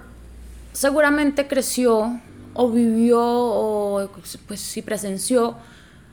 seguramente 0.75 1.47
creció 1.47 2.19
o 2.53 2.69
vivió 2.69 3.21
o 3.21 4.09
pues 4.45 4.59
si 4.59 4.81
presenció 4.81 5.55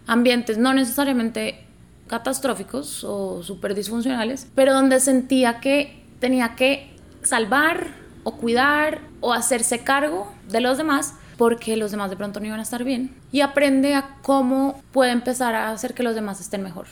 ambientes 0.06 0.56
no 0.56 0.72
necesariamente 0.72 1.66
catastróficos 2.06 3.04
o 3.04 3.42
súper 3.42 3.74
disfuncionales, 3.74 4.46
pero 4.54 4.72
donde 4.72 5.00
sentía 5.00 5.60
que 5.60 6.04
tenía 6.20 6.54
que 6.54 6.94
salvar 7.22 7.88
o 8.24 8.36
cuidar 8.36 9.00
o 9.20 9.32
hacerse 9.32 9.80
cargo 9.80 10.32
de 10.48 10.60
los 10.60 10.78
demás 10.78 11.14
porque 11.36 11.76
los 11.76 11.90
demás 11.90 12.10
de 12.10 12.16
pronto 12.16 12.38
no 12.38 12.46
iban 12.46 12.60
a 12.60 12.62
estar 12.62 12.84
bien 12.84 13.14
y 13.32 13.40
aprende 13.40 13.94
a 13.94 14.16
cómo 14.22 14.80
puede 14.92 15.10
empezar 15.10 15.56
a 15.56 15.70
hacer 15.70 15.92
que 15.92 16.04
los 16.04 16.14
demás 16.14 16.40
estén 16.40 16.62
mejor. 16.62 16.86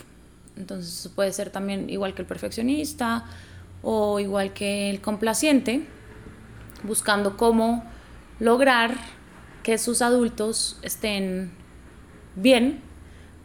Entonces 0.56 1.08
puede 1.14 1.32
ser 1.32 1.50
también 1.50 1.88
igual 1.88 2.14
que 2.14 2.22
el 2.22 2.28
perfeccionista 2.28 3.24
o 3.82 4.18
igual 4.18 4.52
que 4.52 4.90
el 4.90 5.00
complaciente, 5.00 5.86
buscando 6.84 7.36
cómo 7.36 7.84
lograr 8.38 8.96
que 9.62 9.78
sus 9.78 10.02
adultos 10.02 10.78
estén 10.82 11.52
bien 12.36 12.80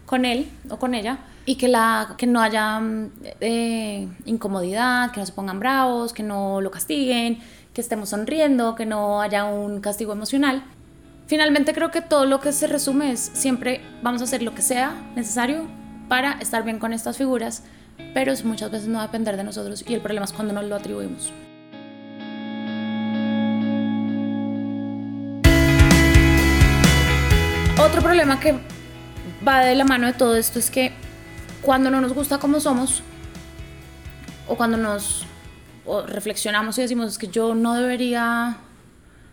con 0.06 0.26
él 0.26 0.50
o 0.70 0.78
con 0.78 0.94
ella 0.94 1.20
y 1.46 1.56
que, 1.56 1.68
la, 1.68 2.16
que 2.18 2.26
no 2.26 2.42
haya 2.42 2.82
eh, 3.40 4.08
incomodidad, 4.26 5.12
que 5.12 5.20
no 5.20 5.26
se 5.26 5.34
pongan 5.34 5.60
bravos, 5.60 6.14
que 6.14 6.24
no 6.24 6.62
lo 6.62 6.72
castiguen, 6.72 7.40
que 7.74 7.82
estemos 7.82 8.10
sonriendo, 8.10 8.76
que 8.76 8.86
no 8.86 9.22
haya 9.22 9.46
un 9.46 9.82
castigo 9.82 10.14
emocional. 10.14 10.64
Finalmente 11.28 11.74
creo 11.74 11.92
que 11.92 12.02
todo 12.02 12.26
lo 12.26 12.40
que 12.40 12.52
se 12.52 12.68
resume 12.68 13.12
es 13.12 13.32
siempre 13.34 13.82
vamos 14.02 14.22
a 14.22 14.26
hacer 14.26 14.42
lo 14.42 14.56
que 14.56 14.62
sea 14.62 14.96
necesario 15.16 15.68
para 16.08 16.34
estar 16.34 16.64
bien 16.64 16.80
con 16.80 16.94
estas 16.94 17.18
figuras, 17.18 17.64
pero 18.14 18.34
muchas 18.44 18.72
veces 18.72 18.88
no 18.88 18.98
va 18.98 19.04
a 19.04 19.08
depender 19.08 19.38
de 19.38 19.44
nosotros 19.44 19.84
y 19.88 19.94
el 19.94 20.02
problema 20.02 20.26
es 20.26 20.34
cuando 20.34 20.54
nos 20.54 20.66
lo 20.66 20.76
atribuimos. 20.76 21.32
Otro 27.86 28.02
problema 28.02 28.40
que 28.40 28.56
va 29.48 29.60
de 29.60 29.76
la 29.76 29.86
mano 29.86 30.08
de 30.08 30.14
todo 30.14 30.36
esto 30.36 30.58
es 30.58 30.72
que 30.72 30.92
cuando 31.62 31.92
no 31.92 32.02
nos 32.02 32.14
gusta 32.14 32.40
como 32.40 32.60
somos, 32.60 33.04
o 34.48 34.58
cuando 34.58 34.76
nos 34.76 35.28
reflexionamos 36.08 36.80
y 36.80 36.82
decimos 36.82 37.12
es 37.12 37.18
que 37.20 37.28
yo 37.28 37.54
no 37.54 37.76
debería 37.76 38.58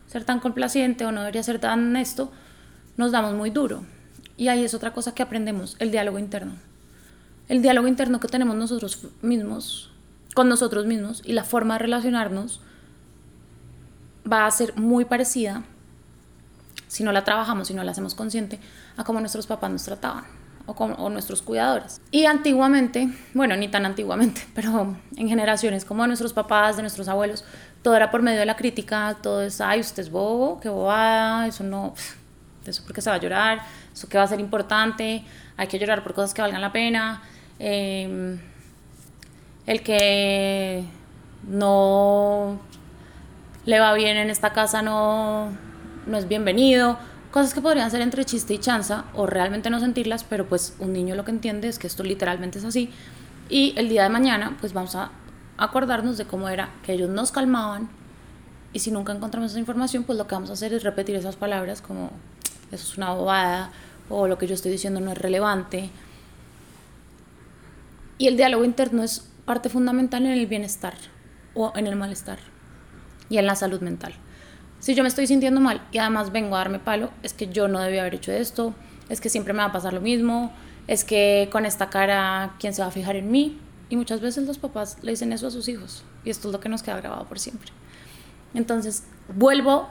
ser 0.06 0.25
tan 0.25 0.38
complaciente 0.38 1.06
o 1.06 1.12
no 1.12 1.21
debería 1.21 1.42
ser 1.42 1.61
tan 1.61 1.97
esto, 1.97 2.30
nos 2.99 3.11
damos 3.11 3.32
muy 3.32 3.49
duro. 3.49 3.85
Y 4.37 4.49
ahí 4.49 4.62
es 4.62 4.75
otra 4.75 4.92
cosa 4.92 5.14
que 5.14 5.23
aprendemos, 5.23 5.75
el 5.78 5.90
diálogo 5.90 6.18
interno. 6.18 6.52
El 7.49 7.62
diálogo 7.62 7.88
interno 7.88 8.21
que 8.21 8.28
tenemos 8.28 8.54
nosotros 8.54 9.06
mismos, 9.23 9.90
con 10.35 10.50
nosotros 10.50 10.85
mismos, 10.85 11.23
y 11.25 11.32
la 11.32 11.44
forma 11.44 11.75
de 11.75 11.78
relacionarnos 11.78 12.61
va 14.30 14.44
a 14.44 14.50
ser 14.50 14.76
muy 14.76 15.06
parecida 15.06 15.64
si 16.92 17.04
no 17.04 17.11
la 17.11 17.25
trabajamos, 17.25 17.68
si 17.68 17.72
no 17.72 17.82
la 17.84 17.92
hacemos 17.92 18.14
consciente, 18.14 18.61
a 18.99 19.02
cómo 19.04 19.18
nuestros 19.18 19.46
papás 19.46 19.70
nos 19.70 19.82
trataban 19.82 20.26
o, 20.66 20.75
como, 20.75 21.08
nuestros 21.08 21.40
cuidadores. 21.40 22.02
Y 22.11 22.26
antiguamente, 22.26 23.08
bueno, 23.32 23.56
ni 23.56 23.68
tan 23.68 23.87
antiguamente, 23.87 24.46
pero 24.54 24.94
en 25.16 25.26
generaciones 25.26 25.87
como 25.87 26.02
de 26.02 26.08
nuestros 26.08 26.34
papás, 26.34 26.76
de 26.76 26.82
nuestros 26.82 27.08
abuelos, 27.08 27.46
todo 27.80 27.96
era 27.96 28.11
por 28.11 28.20
medio 28.20 28.40
de 28.40 28.44
la 28.44 28.56
crítica, 28.56 29.16
todo 29.22 29.40
es, 29.40 29.62
ay, 29.62 29.80
usted 29.80 30.02
es 30.02 30.11
bobo, 30.11 30.61
qué 30.61 30.68
bobada, 30.68 31.46
eso 31.46 31.64
no, 31.64 31.94
eso 32.66 32.82
porque 32.84 33.00
se 33.00 33.08
va 33.08 33.16
a 33.16 33.20
llorar, 33.20 33.62
eso 33.90 34.06
que 34.06 34.18
va 34.18 34.25
a 34.25 34.28
ser 34.28 34.40
importante, 34.40 35.25
hay 35.56 35.68
que 35.68 35.78
llorar 35.78 36.02
por 36.02 36.12
cosas 36.12 36.34
que 36.34 36.42
valgan 36.42 36.61
la 36.61 36.72
pena, 36.72 37.22
em, 37.58 38.38
el 39.64 39.82
que 39.82 40.84
no 41.49 42.61
le 43.64 43.80
va 43.80 43.94
bien 43.94 44.18
en 44.18 44.28
esta 44.28 44.52
casa 44.52 44.82
no 44.82 45.72
no 46.06 46.18
es 46.18 46.28
bienvenido, 46.28 46.99
cosas 47.30 47.54
que 47.54 47.61
podrían 47.61 47.90
ser 47.90 48.00
entre 48.00 48.25
chiste 48.25 48.54
y 48.54 48.59
chanza 48.59 49.04
o 49.14 49.26
realmente 49.26 49.71
no 49.71 49.80
sentirlas, 49.80 50.25
pero 50.25 50.47
pues 50.47 50.75
un 50.78 50.92
niño 50.92 51.14
lo 51.14 51.25
que 51.25 51.30
entiende 51.30 51.68
es 51.68 51.78
que 51.78 51.87
esto 51.87 52.02
literalmente 52.02 52.59
es 52.59 52.64
así. 52.64 52.90
Y 53.49 53.75
el 53.76 53.88
día 53.88 54.02
de 54.04 54.09
mañana 54.09 54.56
pues 54.61 54.73
vamos 54.73 54.94
a 54.94 55.11
acordarnos 55.56 56.18
de 56.18 56.25
cómo 56.25 56.49
era 56.49 56.71
que 56.85 56.92
ellos 56.92 57.11
nos 57.11 57.32
calmaban 57.32 57.88
y 58.73 58.78
si 58.78 58.90
nunca 58.90 59.12
encontramos 59.12 59.50
esa 59.50 59.61
información 59.61 60.04
pues 60.04 60.18
lo 60.18 60.26
que 60.26 60.35
vamos 60.35 60.50
a 60.50 60.54
hacer 60.54 60.73
es 60.73 60.82
repetir 60.82 61.16
esas 61.16 61.37
palabras 61.37 61.82
como 61.82 62.11
eso 62.71 62.90
es 62.90 62.97
una 62.97 63.12
bobada 63.12 63.71
o 64.09 64.26
lo 64.26 64.38
que 64.38 64.47
yo 64.47 64.54
estoy 64.54 64.73
diciendo 64.73 65.00
no 65.00 65.12
es 65.12 65.18
relevante. 65.18 65.90
Y 68.18 68.28
el 68.28 68.37
diálogo 68.37 68.64
interno 68.64 69.02
es 69.02 69.28
parte 69.44 69.68
fundamental 69.68 70.25
en 70.26 70.32
el 70.32 70.47
bienestar 70.47 70.94
o 71.54 71.73
en 71.76 71.87
el 71.87 71.97
malestar 71.97 72.38
y 73.28 73.38
en 73.38 73.47
la 73.47 73.56
salud 73.56 73.80
mental. 73.80 74.14
Si 74.82 74.96
yo 74.96 75.04
me 75.04 75.08
estoy 75.08 75.28
sintiendo 75.28 75.60
mal 75.60 75.80
y 75.92 75.98
además 75.98 76.32
vengo 76.32 76.56
a 76.56 76.58
darme 76.58 76.80
palo, 76.80 77.12
es 77.22 77.32
que 77.32 77.46
yo 77.46 77.68
no 77.68 77.78
debía 77.78 78.00
haber 78.00 78.16
hecho 78.16 78.32
esto, 78.32 78.74
es 79.08 79.20
que 79.20 79.28
siempre 79.28 79.52
me 79.52 79.60
va 79.60 79.66
a 79.66 79.72
pasar 79.72 79.92
lo 79.92 80.00
mismo, 80.00 80.52
es 80.88 81.04
que 81.04 81.48
con 81.52 81.64
esta 81.66 81.88
cara, 81.88 82.56
¿quién 82.58 82.74
se 82.74 82.82
va 82.82 82.88
a 82.88 82.90
fijar 82.90 83.14
en 83.14 83.30
mí? 83.30 83.60
Y 83.90 83.96
muchas 83.96 84.20
veces 84.20 84.44
los 84.44 84.58
papás 84.58 84.96
le 85.02 85.12
dicen 85.12 85.32
eso 85.32 85.46
a 85.46 85.52
sus 85.52 85.68
hijos 85.68 86.02
y 86.24 86.30
esto 86.30 86.48
es 86.48 86.52
lo 86.52 86.58
que 86.58 86.68
nos 86.68 86.82
queda 86.82 86.96
grabado 86.96 87.26
por 87.26 87.38
siempre. 87.38 87.70
Entonces, 88.54 89.04
vuelvo 89.32 89.88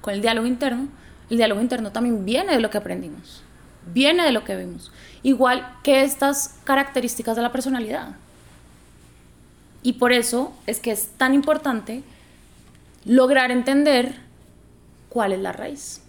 con 0.00 0.14
el 0.14 0.20
diálogo 0.20 0.48
interno. 0.48 0.88
El 1.30 1.36
diálogo 1.36 1.60
interno 1.60 1.92
también 1.92 2.24
viene 2.24 2.54
de 2.54 2.60
lo 2.60 2.70
que 2.70 2.78
aprendimos, 2.78 3.44
viene 3.92 4.24
de 4.24 4.32
lo 4.32 4.42
que 4.42 4.56
vimos. 4.56 4.90
Igual 5.22 5.76
que 5.84 6.02
estas 6.02 6.56
características 6.64 7.36
de 7.36 7.42
la 7.42 7.52
personalidad. 7.52 8.16
Y 9.84 9.92
por 9.92 10.12
eso 10.12 10.52
es 10.66 10.80
que 10.80 10.90
es 10.90 11.10
tan 11.18 11.34
importante 11.34 12.02
lograr 13.04 13.50
entender 13.50 14.14
cuál 15.08 15.32
es 15.32 15.40
la 15.40 15.52
raíz. 15.52 16.00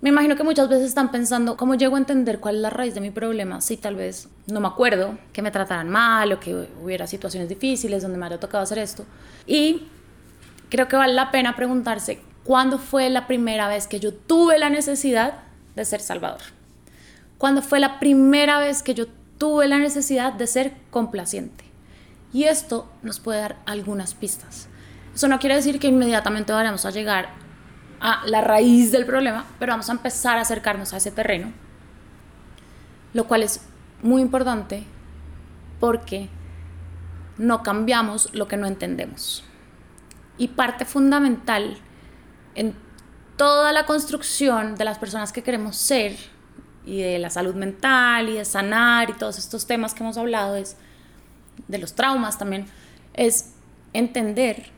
Me 0.00 0.08
imagino 0.08 0.34
que 0.34 0.42
muchas 0.42 0.68
veces 0.68 0.86
están 0.88 1.12
pensando, 1.12 1.56
¿cómo 1.56 1.76
llego 1.76 1.94
a 1.94 1.98
entender 1.98 2.40
cuál 2.40 2.56
es 2.56 2.60
la 2.60 2.70
raíz 2.70 2.92
de 2.92 3.00
mi 3.00 3.12
problema? 3.12 3.60
Si 3.60 3.76
tal 3.76 3.94
vez 3.94 4.28
no 4.48 4.58
me 4.58 4.66
acuerdo, 4.66 5.16
que 5.32 5.42
me 5.42 5.52
trataran 5.52 5.88
mal 5.88 6.32
o 6.32 6.40
que 6.40 6.68
hubiera 6.82 7.06
situaciones 7.06 7.48
difíciles 7.48 8.02
donde 8.02 8.18
me 8.18 8.26
haya 8.26 8.40
tocado 8.40 8.64
hacer 8.64 8.78
esto. 8.78 9.04
Y 9.46 9.86
creo 10.70 10.88
que 10.88 10.96
vale 10.96 11.14
la 11.14 11.30
pena 11.30 11.54
preguntarse, 11.54 12.20
¿cuándo 12.42 12.78
fue 12.78 13.10
la 13.10 13.28
primera 13.28 13.68
vez 13.68 13.86
que 13.86 14.00
yo 14.00 14.12
tuve 14.12 14.58
la 14.58 14.70
necesidad 14.70 15.34
de 15.76 15.84
ser 15.84 16.00
salvador? 16.00 16.40
¿Cuándo 17.38 17.62
fue 17.62 17.78
la 17.78 18.00
primera 18.00 18.58
vez 18.58 18.82
que 18.82 18.94
yo 18.94 19.06
tuve 19.38 19.68
la 19.68 19.78
necesidad 19.78 20.32
de 20.32 20.48
ser 20.48 20.72
complaciente? 20.90 21.64
Y 22.32 22.44
esto 22.44 22.90
nos 23.02 23.20
puede 23.20 23.40
dar 23.40 23.56
algunas 23.66 24.14
pistas. 24.14 24.68
Eso 25.14 25.28
no 25.28 25.38
quiere 25.38 25.56
decir 25.56 25.78
que 25.78 25.88
inmediatamente 25.88 26.52
vayamos 26.52 26.86
a 26.86 26.90
llegar 26.90 27.30
a 28.00 28.26
la 28.26 28.40
raíz 28.40 28.90
del 28.90 29.06
problema, 29.06 29.44
pero 29.58 29.72
vamos 29.72 29.88
a 29.88 29.92
empezar 29.92 30.38
a 30.38 30.42
acercarnos 30.42 30.92
a 30.92 30.96
ese 30.96 31.10
terreno, 31.10 31.52
lo 33.12 33.28
cual 33.28 33.42
es 33.42 33.60
muy 34.02 34.22
importante 34.22 34.84
porque 35.78 36.28
no 37.38 37.62
cambiamos 37.62 38.32
lo 38.34 38.48
que 38.48 38.56
no 38.56 38.66
entendemos. 38.66 39.44
Y 40.38 40.48
parte 40.48 40.84
fundamental 40.84 41.76
en 42.54 42.74
toda 43.36 43.72
la 43.72 43.86
construcción 43.86 44.74
de 44.76 44.84
las 44.84 44.98
personas 44.98 45.32
que 45.32 45.42
queremos 45.42 45.76
ser 45.76 46.16
y 46.84 47.00
de 47.00 47.18
la 47.18 47.30
salud 47.30 47.54
mental 47.54 48.28
y 48.28 48.34
de 48.34 48.44
sanar 48.44 49.10
y 49.10 49.14
todos 49.14 49.38
estos 49.38 49.66
temas 49.66 49.94
que 49.94 50.02
hemos 50.02 50.16
hablado 50.16 50.56
es 50.56 50.76
de 51.68 51.78
los 51.78 51.94
traumas 51.94 52.38
también 52.38 52.66
es 53.14 53.52
entender 53.92 54.70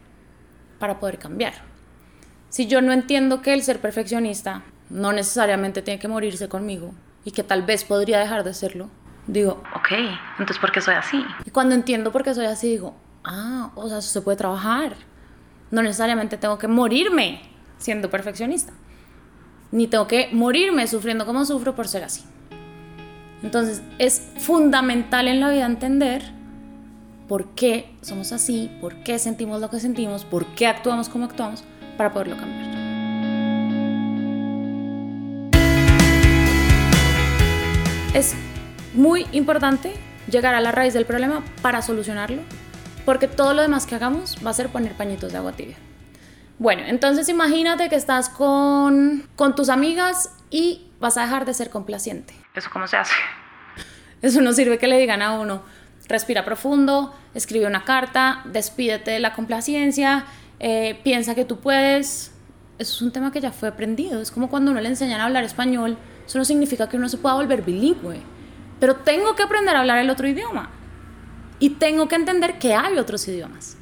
para 0.84 1.00
poder 1.00 1.18
cambiar. 1.18 1.54
Si 2.50 2.66
yo 2.66 2.82
no 2.82 2.92
entiendo 2.92 3.40
que 3.40 3.54
el 3.54 3.62
ser 3.62 3.80
perfeccionista 3.80 4.64
no 4.90 5.14
necesariamente 5.14 5.80
tiene 5.80 5.98
que 5.98 6.08
morirse 6.08 6.46
conmigo 6.46 6.92
y 7.24 7.30
que 7.30 7.42
tal 7.42 7.62
vez 7.62 7.84
podría 7.84 8.18
dejar 8.18 8.44
de 8.44 8.52
serlo, 8.52 8.90
digo, 9.26 9.62
Ok, 9.74 9.92
entonces 10.32 10.58
¿por 10.58 10.72
qué 10.72 10.82
soy 10.82 10.92
así? 10.96 11.24
y 11.46 11.50
cuando 11.50 11.74
entiendo 11.74 12.12
por 12.12 12.22
qué 12.22 12.34
soy 12.34 12.44
así, 12.44 12.68
digo, 12.68 12.94
ah, 13.24 13.70
o 13.76 13.88
sea, 13.88 13.96
eso 13.96 14.10
se 14.10 14.20
puede 14.20 14.36
trabajar. 14.36 14.94
No 15.70 15.80
necesariamente 15.82 16.36
tengo 16.36 16.58
que 16.58 16.68
morirme 16.68 17.40
siendo 17.78 18.10
perfeccionista. 18.10 18.74
Ni 19.72 19.86
tengo 19.86 20.06
que 20.06 20.28
morirme 20.32 20.86
sufriendo 20.86 21.24
como 21.24 21.46
sufro 21.46 21.74
por 21.74 21.88
ser 21.88 22.04
así. 22.04 22.24
Entonces, 23.42 23.82
es 23.98 24.20
fundamental 24.38 25.28
en 25.28 25.40
la 25.40 25.48
vida 25.48 25.64
entender 25.64 26.30
por 27.28 27.54
qué 27.54 27.90
somos 28.02 28.32
así, 28.32 28.70
por 28.80 28.96
qué 29.02 29.18
sentimos 29.18 29.60
lo 29.60 29.70
que 29.70 29.80
sentimos, 29.80 30.24
por 30.24 30.46
qué 30.54 30.66
actuamos 30.66 31.08
como 31.08 31.24
actuamos, 31.24 31.64
para 31.96 32.12
poderlo 32.12 32.36
cambiar. 32.36 32.74
Es 38.14 38.34
muy 38.94 39.26
importante 39.32 39.92
llegar 40.30 40.54
a 40.54 40.60
la 40.60 40.72
raíz 40.72 40.94
del 40.94 41.06
problema 41.06 41.42
para 41.62 41.82
solucionarlo, 41.82 42.42
porque 43.04 43.26
todo 43.26 43.54
lo 43.54 43.62
demás 43.62 43.86
que 43.86 43.94
hagamos 43.94 44.36
va 44.44 44.50
a 44.50 44.54
ser 44.54 44.68
poner 44.68 44.92
pañitos 44.92 45.32
de 45.32 45.38
agua 45.38 45.52
tibia. 45.52 45.76
Bueno, 46.58 46.82
entonces 46.86 47.28
imagínate 47.28 47.88
que 47.88 47.96
estás 47.96 48.28
con, 48.28 49.28
con 49.34 49.56
tus 49.56 49.68
amigas 49.68 50.30
y 50.50 50.86
vas 51.00 51.16
a 51.16 51.22
dejar 51.22 51.44
de 51.44 51.54
ser 51.54 51.70
complaciente. 51.70 52.34
¿Eso 52.54 52.70
cómo 52.72 52.86
se 52.86 52.96
hace? 52.96 53.14
Eso 54.22 54.40
no 54.40 54.52
sirve 54.52 54.78
que 54.78 54.86
le 54.86 54.98
digan 54.98 55.20
a 55.20 55.32
uno, 55.32 55.62
respira 56.08 56.44
profundo, 56.44 57.14
escribe 57.34 57.66
una 57.66 57.84
carta, 57.84 58.42
despídete 58.46 59.12
de 59.12 59.20
la 59.20 59.32
complacencia, 59.32 60.24
eh, 60.60 61.00
piensa 61.02 61.34
que 61.34 61.44
tú 61.44 61.58
puedes. 61.58 62.32
Eso 62.78 62.92
es 62.96 63.02
un 63.02 63.12
tema 63.12 63.30
que 63.30 63.40
ya 63.40 63.52
fue 63.52 63.68
aprendido. 63.68 64.20
Es 64.20 64.30
como 64.30 64.48
cuando 64.48 64.70
uno 64.70 64.80
le 64.80 64.88
enseñan 64.88 65.20
a 65.20 65.26
hablar 65.26 65.44
español, 65.44 65.96
eso 66.26 66.38
no 66.38 66.44
significa 66.44 66.88
que 66.88 66.96
uno 66.96 67.08
se 67.08 67.18
pueda 67.18 67.34
volver 67.34 67.62
bilingüe. 67.62 68.20
Pero 68.80 68.96
tengo 68.96 69.34
que 69.34 69.42
aprender 69.42 69.76
a 69.76 69.80
hablar 69.80 69.98
el 69.98 70.10
otro 70.10 70.28
idioma. 70.28 70.70
Y 71.58 71.70
tengo 71.70 72.08
que 72.08 72.16
entender 72.16 72.58
que 72.58 72.74
hay 72.74 72.98
otros 72.98 73.26
idiomas. 73.28 73.76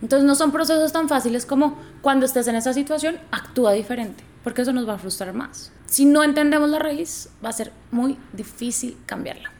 Entonces 0.00 0.26
no 0.26 0.34
son 0.34 0.52
procesos 0.52 0.92
tan 0.92 1.08
fáciles 1.08 1.44
como 1.44 1.76
cuando 2.00 2.24
estés 2.24 2.48
en 2.48 2.56
esa 2.56 2.72
situación, 2.72 3.18
actúa 3.30 3.72
diferente, 3.72 4.24
porque 4.42 4.62
eso 4.62 4.72
nos 4.72 4.88
va 4.88 4.94
a 4.94 4.98
frustrar 4.98 5.34
más. 5.34 5.72
Si 5.86 6.06
no 6.06 6.22
entendemos 6.22 6.70
la 6.70 6.78
raíz, 6.78 7.28
va 7.44 7.50
a 7.50 7.52
ser 7.52 7.72
muy 7.90 8.16
difícil 8.32 8.96
cambiarla. 9.04 9.50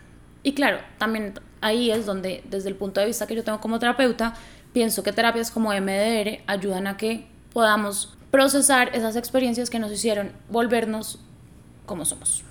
Y 0.43 0.55
claro, 0.55 0.79
también 0.97 1.35
ahí 1.61 1.91
es 1.91 2.07
donde, 2.07 2.43
desde 2.49 2.69
el 2.69 2.77
punto 2.77 3.01
de 3.01 3.07
vista 3.07 3.27
que 3.27 3.35
yo 3.35 3.45
tengo 3.45 3.61
como 3.61 3.79
terapeuta, 3.79 4.35
pienso 4.73 5.03
que 5.03 5.13
terapias 5.13 5.51
como 5.51 5.73
MDR 5.73 6.41
ayudan 6.47 6.87
a 6.87 6.97
que 6.97 7.27
podamos 7.53 8.15
procesar 8.31 8.95
esas 8.95 9.17
experiencias 9.17 9.71
que 9.71 9.79
nos 9.79 9.93
hicieron 9.93 10.33
volvernos 10.49 11.19
como 11.87 12.05
somos. 12.05 12.45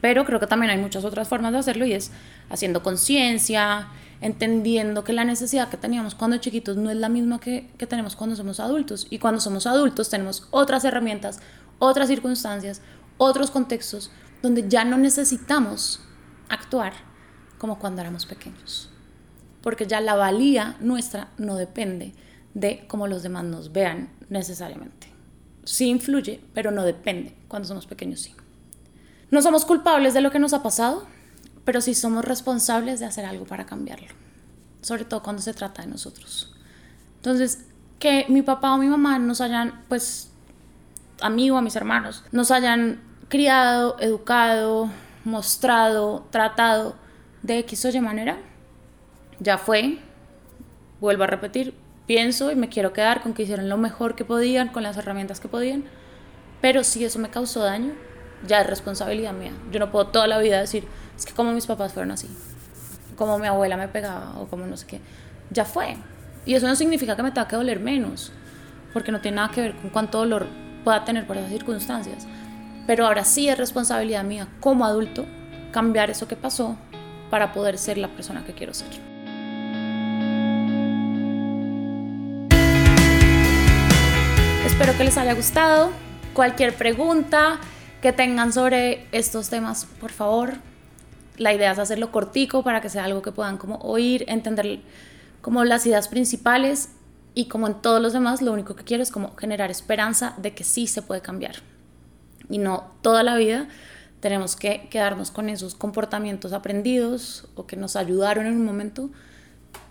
Pero 0.00 0.24
creo 0.24 0.40
que 0.40 0.46
también 0.46 0.70
hay 0.70 0.78
muchas 0.78 1.04
otras 1.04 1.28
formas 1.28 1.52
de 1.52 1.58
hacerlo 1.58 1.84
y 1.84 1.92
es 1.92 2.10
haciendo 2.48 2.82
conciencia, 2.82 3.88
entendiendo 4.20 5.04
que 5.04 5.12
la 5.12 5.24
necesidad 5.24 5.68
que 5.68 5.76
teníamos 5.76 6.14
cuando 6.14 6.38
chiquitos 6.38 6.76
no 6.76 6.90
es 6.90 6.96
la 6.96 7.08
misma 7.08 7.38
que, 7.38 7.70
que 7.76 7.86
tenemos 7.86 8.16
cuando 8.16 8.34
somos 8.34 8.58
adultos. 8.58 9.06
Y 9.10 9.18
cuando 9.18 9.40
somos 9.40 9.66
adultos 9.66 10.08
tenemos 10.08 10.48
otras 10.50 10.84
herramientas, 10.84 11.40
otras 11.78 12.08
circunstancias, 12.08 12.80
otros 13.18 13.50
contextos 13.50 14.10
donde 14.42 14.68
ya 14.68 14.84
no 14.84 14.96
necesitamos 14.96 16.00
actuar 16.48 17.11
como 17.62 17.78
cuando 17.78 18.00
éramos 18.00 18.26
pequeños. 18.26 18.90
Porque 19.62 19.86
ya 19.86 20.00
la 20.00 20.16
valía 20.16 20.74
nuestra 20.80 21.28
no 21.38 21.54
depende 21.54 22.12
de 22.54 22.84
cómo 22.88 23.06
los 23.06 23.22
demás 23.22 23.44
nos 23.44 23.70
vean 23.70 24.08
necesariamente. 24.30 25.06
Sí 25.62 25.86
influye, 25.88 26.42
pero 26.54 26.72
no 26.72 26.82
depende. 26.82 27.36
Cuando 27.46 27.68
somos 27.68 27.86
pequeños 27.86 28.18
sí. 28.18 28.34
No 29.30 29.42
somos 29.42 29.64
culpables 29.64 30.12
de 30.12 30.22
lo 30.22 30.32
que 30.32 30.40
nos 30.40 30.54
ha 30.54 30.64
pasado, 30.64 31.06
pero 31.64 31.80
sí 31.80 31.94
somos 31.94 32.24
responsables 32.24 32.98
de 32.98 33.06
hacer 33.06 33.24
algo 33.24 33.44
para 33.44 33.64
cambiarlo. 33.64 34.08
Sobre 34.80 35.04
todo 35.04 35.22
cuando 35.22 35.40
se 35.40 35.54
trata 35.54 35.82
de 35.82 35.88
nosotros. 35.88 36.52
Entonces, 37.18 37.66
que 38.00 38.26
mi 38.28 38.42
papá 38.42 38.74
o 38.74 38.78
mi 38.78 38.88
mamá 38.88 39.20
nos 39.20 39.40
hayan, 39.40 39.84
pues, 39.88 40.32
a 41.20 41.30
mí 41.30 41.48
o 41.48 41.56
a 41.56 41.62
mis 41.62 41.76
hermanos, 41.76 42.24
nos 42.32 42.50
hayan 42.50 43.00
criado, 43.28 44.00
educado, 44.00 44.90
mostrado, 45.24 46.26
tratado 46.32 47.00
de 47.42 47.58
X 47.58 47.84
o 47.84 47.88
Y 47.90 48.00
manera, 48.00 48.38
ya 49.40 49.58
fue. 49.58 49.98
Vuelvo 51.00 51.24
a 51.24 51.26
repetir, 51.26 51.74
pienso 52.06 52.52
y 52.52 52.56
me 52.56 52.68
quiero 52.68 52.92
quedar 52.92 53.22
con 53.22 53.34
que 53.34 53.42
hicieron 53.42 53.68
lo 53.68 53.76
mejor 53.76 54.14
que 54.14 54.24
podían, 54.24 54.68
con 54.68 54.82
las 54.82 54.96
herramientas 54.96 55.40
que 55.40 55.48
podían, 55.48 55.84
pero 56.60 56.84
si 56.84 57.04
eso 57.04 57.18
me 57.18 57.30
causó 57.30 57.60
daño, 57.64 57.92
ya 58.46 58.60
es 58.60 58.66
responsabilidad 58.66 59.32
mía. 59.32 59.52
Yo 59.72 59.80
no 59.80 59.90
puedo 59.90 60.08
toda 60.08 60.26
la 60.28 60.38
vida 60.38 60.60
decir, 60.60 60.84
es 61.16 61.26
que 61.26 61.32
como 61.32 61.52
mis 61.52 61.66
papás 61.66 61.92
fueron 61.92 62.12
así, 62.12 62.28
como 63.16 63.38
mi 63.38 63.48
abuela 63.48 63.76
me 63.76 63.88
pegaba 63.88 64.38
o 64.38 64.46
como 64.46 64.66
no 64.66 64.76
sé 64.76 64.86
qué, 64.86 65.00
ya 65.50 65.64
fue. 65.64 65.96
Y 66.46 66.54
eso 66.54 66.66
no 66.66 66.76
significa 66.76 67.16
que 67.16 67.22
me 67.22 67.30
tenga 67.30 67.48
que 67.48 67.56
doler 67.56 67.80
menos, 67.80 68.32
porque 68.92 69.10
no 69.10 69.20
tiene 69.20 69.36
nada 69.36 69.50
que 69.50 69.60
ver 69.60 69.74
con 69.74 69.90
cuánto 69.90 70.18
dolor 70.18 70.46
pueda 70.84 71.04
tener 71.04 71.26
por 71.26 71.36
esas 71.36 71.50
circunstancias. 71.50 72.26
Pero 72.86 73.06
ahora 73.06 73.24
sí 73.24 73.48
es 73.48 73.58
responsabilidad 73.58 74.24
mía 74.24 74.48
como 74.60 74.84
adulto 74.84 75.24
cambiar 75.72 76.10
eso 76.10 76.28
que 76.28 76.36
pasó 76.36 76.76
para 77.32 77.54
poder 77.54 77.78
ser 77.78 77.96
la 77.96 78.08
persona 78.08 78.44
que 78.44 78.52
quiero 78.52 78.74
ser. 78.74 78.90
Espero 84.66 84.94
que 84.98 85.04
les 85.04 85.16
haya 85.16 85.32
gustado. 85.32 85.92
Cualquier 86.34 86.74
pregunta 86.74 87.58
que 88.02 88.12
tengan 88.12 88.52
sobre 88.52 89.06
estos 89.12 89.48
temas, 89.48 89.86
por 89.98 90.12
favor. 90.12 90.56
La 91.38 91.54
idea 91.54 91.72
es 91.72 91.78
hacerlo 91.78 92.12
cortico 92.12 92.62
para 92.62 92.82
que 92.82 92.90
sea 92.90 93.04
algo 93.04 93.22
que 93.22 93.32
puedan 93.32 93.56
como 93.56 93.76
oír, 93.76 94.26
entender 94.28 94.80
como 95.40 95.64
las 95.64 95.86
ideas 95.86 96.08
principales 96.08 96.90
y 97.32 97.46
como 97.46 97.66
en 97.66 97.80
todos 97.80 98.02
los 98.02 98.12
demás, 98.12 98.42
lo 98.42 98.52
único 98.52 98.76
que 98.76 98.84
quiero 98.84 99.02
es 99.02 99.10
como 99.10 99.34
generar 99.36 99.70
esperanza 99.70 100.34
de 100.36 100.52
que 100.52 100.64
sí 100.64 100.86
se 100.86 101.00
puede 101.00 101.22
cambiar. 101.22 101.54
Y 102.50 102.58
no 102.58 102.92
toda 103.00 103.22
la 103.22 103.36
vida 103.36 103.68
tenemos 104.22 104.54
que 104.54 104.88
quedarnos 104.88 105.32
con 105.32 105.48
esos 105.48 105.74
comportamientos 105.74 106.52
aprendidos 106.52 107.48
o 107.56 107.66
que 107.66 107.74
nos 107.74 107.96
ayudaron 107.96 108.46
en 108.46 108.54
un 108.54 108.64
momento, 108.64 109.10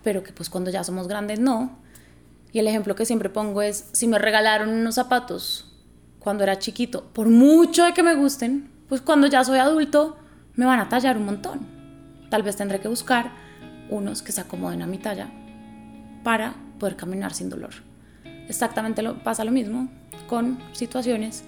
pero 0.02 0.22
que 0.22 0.32
pues 0.32 0.48
cuando 0.48 0.70
ya 0.70 0.82
somos 0.84 1.06
grandes 1.06 1.38
no. 1.38 1.78
Y 2.50 2.58
el 2.58 2.66
ejemplo 2.66 2.94
que 2.94 3.04
siempre 3.04 3.28
pongo 3.28 3.60
es, 3.60 3.90
si 3.92 4.08
me 4.08 4.18
regalaron 4.18 4.70
unos 4.70 4.94
zapatos 4.94 5.70
cuando 6.18 6.44
era 6.44 6.58
chiquito, 6.58 7.04
por 7.12 7.28
mucho 7.28 7.84
de 7.84 7.92
que 7.92 8.02
me 8.02 8.14
gusten, 8.14 8.70
pues 8.88 9.02
cuando 9.02 9.26
ya 9.26 9.44
soy 9.44 9.58
adulto 9.58 10.16
me 10.54 10.64
van 10.64 10.80
a 10.80 10.88
tallar 10.88 11.18
un 11.18 11.26
montón. 11.26 11.66
Tal 12.30 12.42
vez 12.42 12.56
tendré 12.56 12.80
que 12.80 12.88
buscar 12.88 13.32
unos 13.90 14.22
que 14.22 14.32
se 14.32 14.40
acomoden 14.40 14.80
a 14.80 14.86
mi 14.86 14.96
talla 14.96 15.30
para 16.24 16.54
poder 16.78 16.96
caminar 16.96 17.34
sin 17.34 17.50
dolor. 17.50 17.74
Exactamente 18.48 19.02
lo, 19.02 19.22
pasa 19.22 19.44
lo 19.44 19.50
mismo 19.50 19.90
con 20.26 20.58
situaciones 20.72 21.44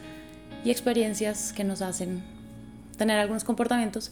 y 0.66 0.70
experiencias 0.70 1.54
que 1.54 1.64
nos 1.64 1.80
hacen 1.80 2.33
tener 2.96 3.18
algunos 3.18 3.44
comportamientos, 3.44 4.10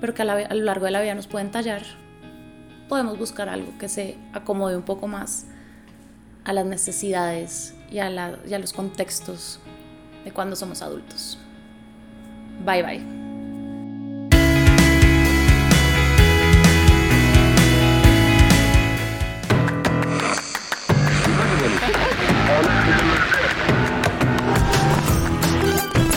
pero 0.00 0.14
que 0.14 0.22
a, 0.22 0.54
lo 0.54 0.64
largo 0.64 0.84
de 0.84 0.90
la 0.90 1.00
vida 1.00 1.14
nos 1.14 1.26
pueden 1.26 1.50
tallar 1.50 1.82
podemos 2.88 3.18
buscar 3.18 3.48
algo 3.48 3.76
que 3.78 3.88
se 3.88 4.16
acomode 4.32 4.76
un 4.76 4.84
poco 4.84 5.08
más 5.08 5.46
a 6.44 6.52
las 6.52 6.64
necesidades 6.64 7.74
y 7.90 7.98
a 7.98 8.58
los 8.58 8.72
contextos 8.72 9.58
de 10.24 10.32
cuando 10.32 10.54
somos 10.54 10.82
adultos. 10.82 11.38
Bye 12.64 12.82
bye. 12.82 13.25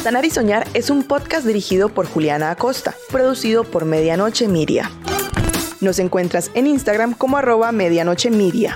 Sanar 0.10 0.26
y 0.26 0.32
Soñar 0.32 0.68
es 0.74 0.90
un 0.90 1.04
podcast 1.04 1.46
dirigido 1.46 1.88
por 1.88 2.08
Juliana 2.08 2.50
Acosta, 2.50 2.96
producido 3.12 3.64
por 3.64 3.86
Medianoche 3.86 4.48
Media. 4.48 4.90
Nos 5.82 6.00
encuentras 6.00 6.50
en 6.56 6.66
Instagram 6.66 7.14
como 7.14 7.38
arroba 7.38 7.72
medianoche 7.72 8.32
media. 8.32 8.76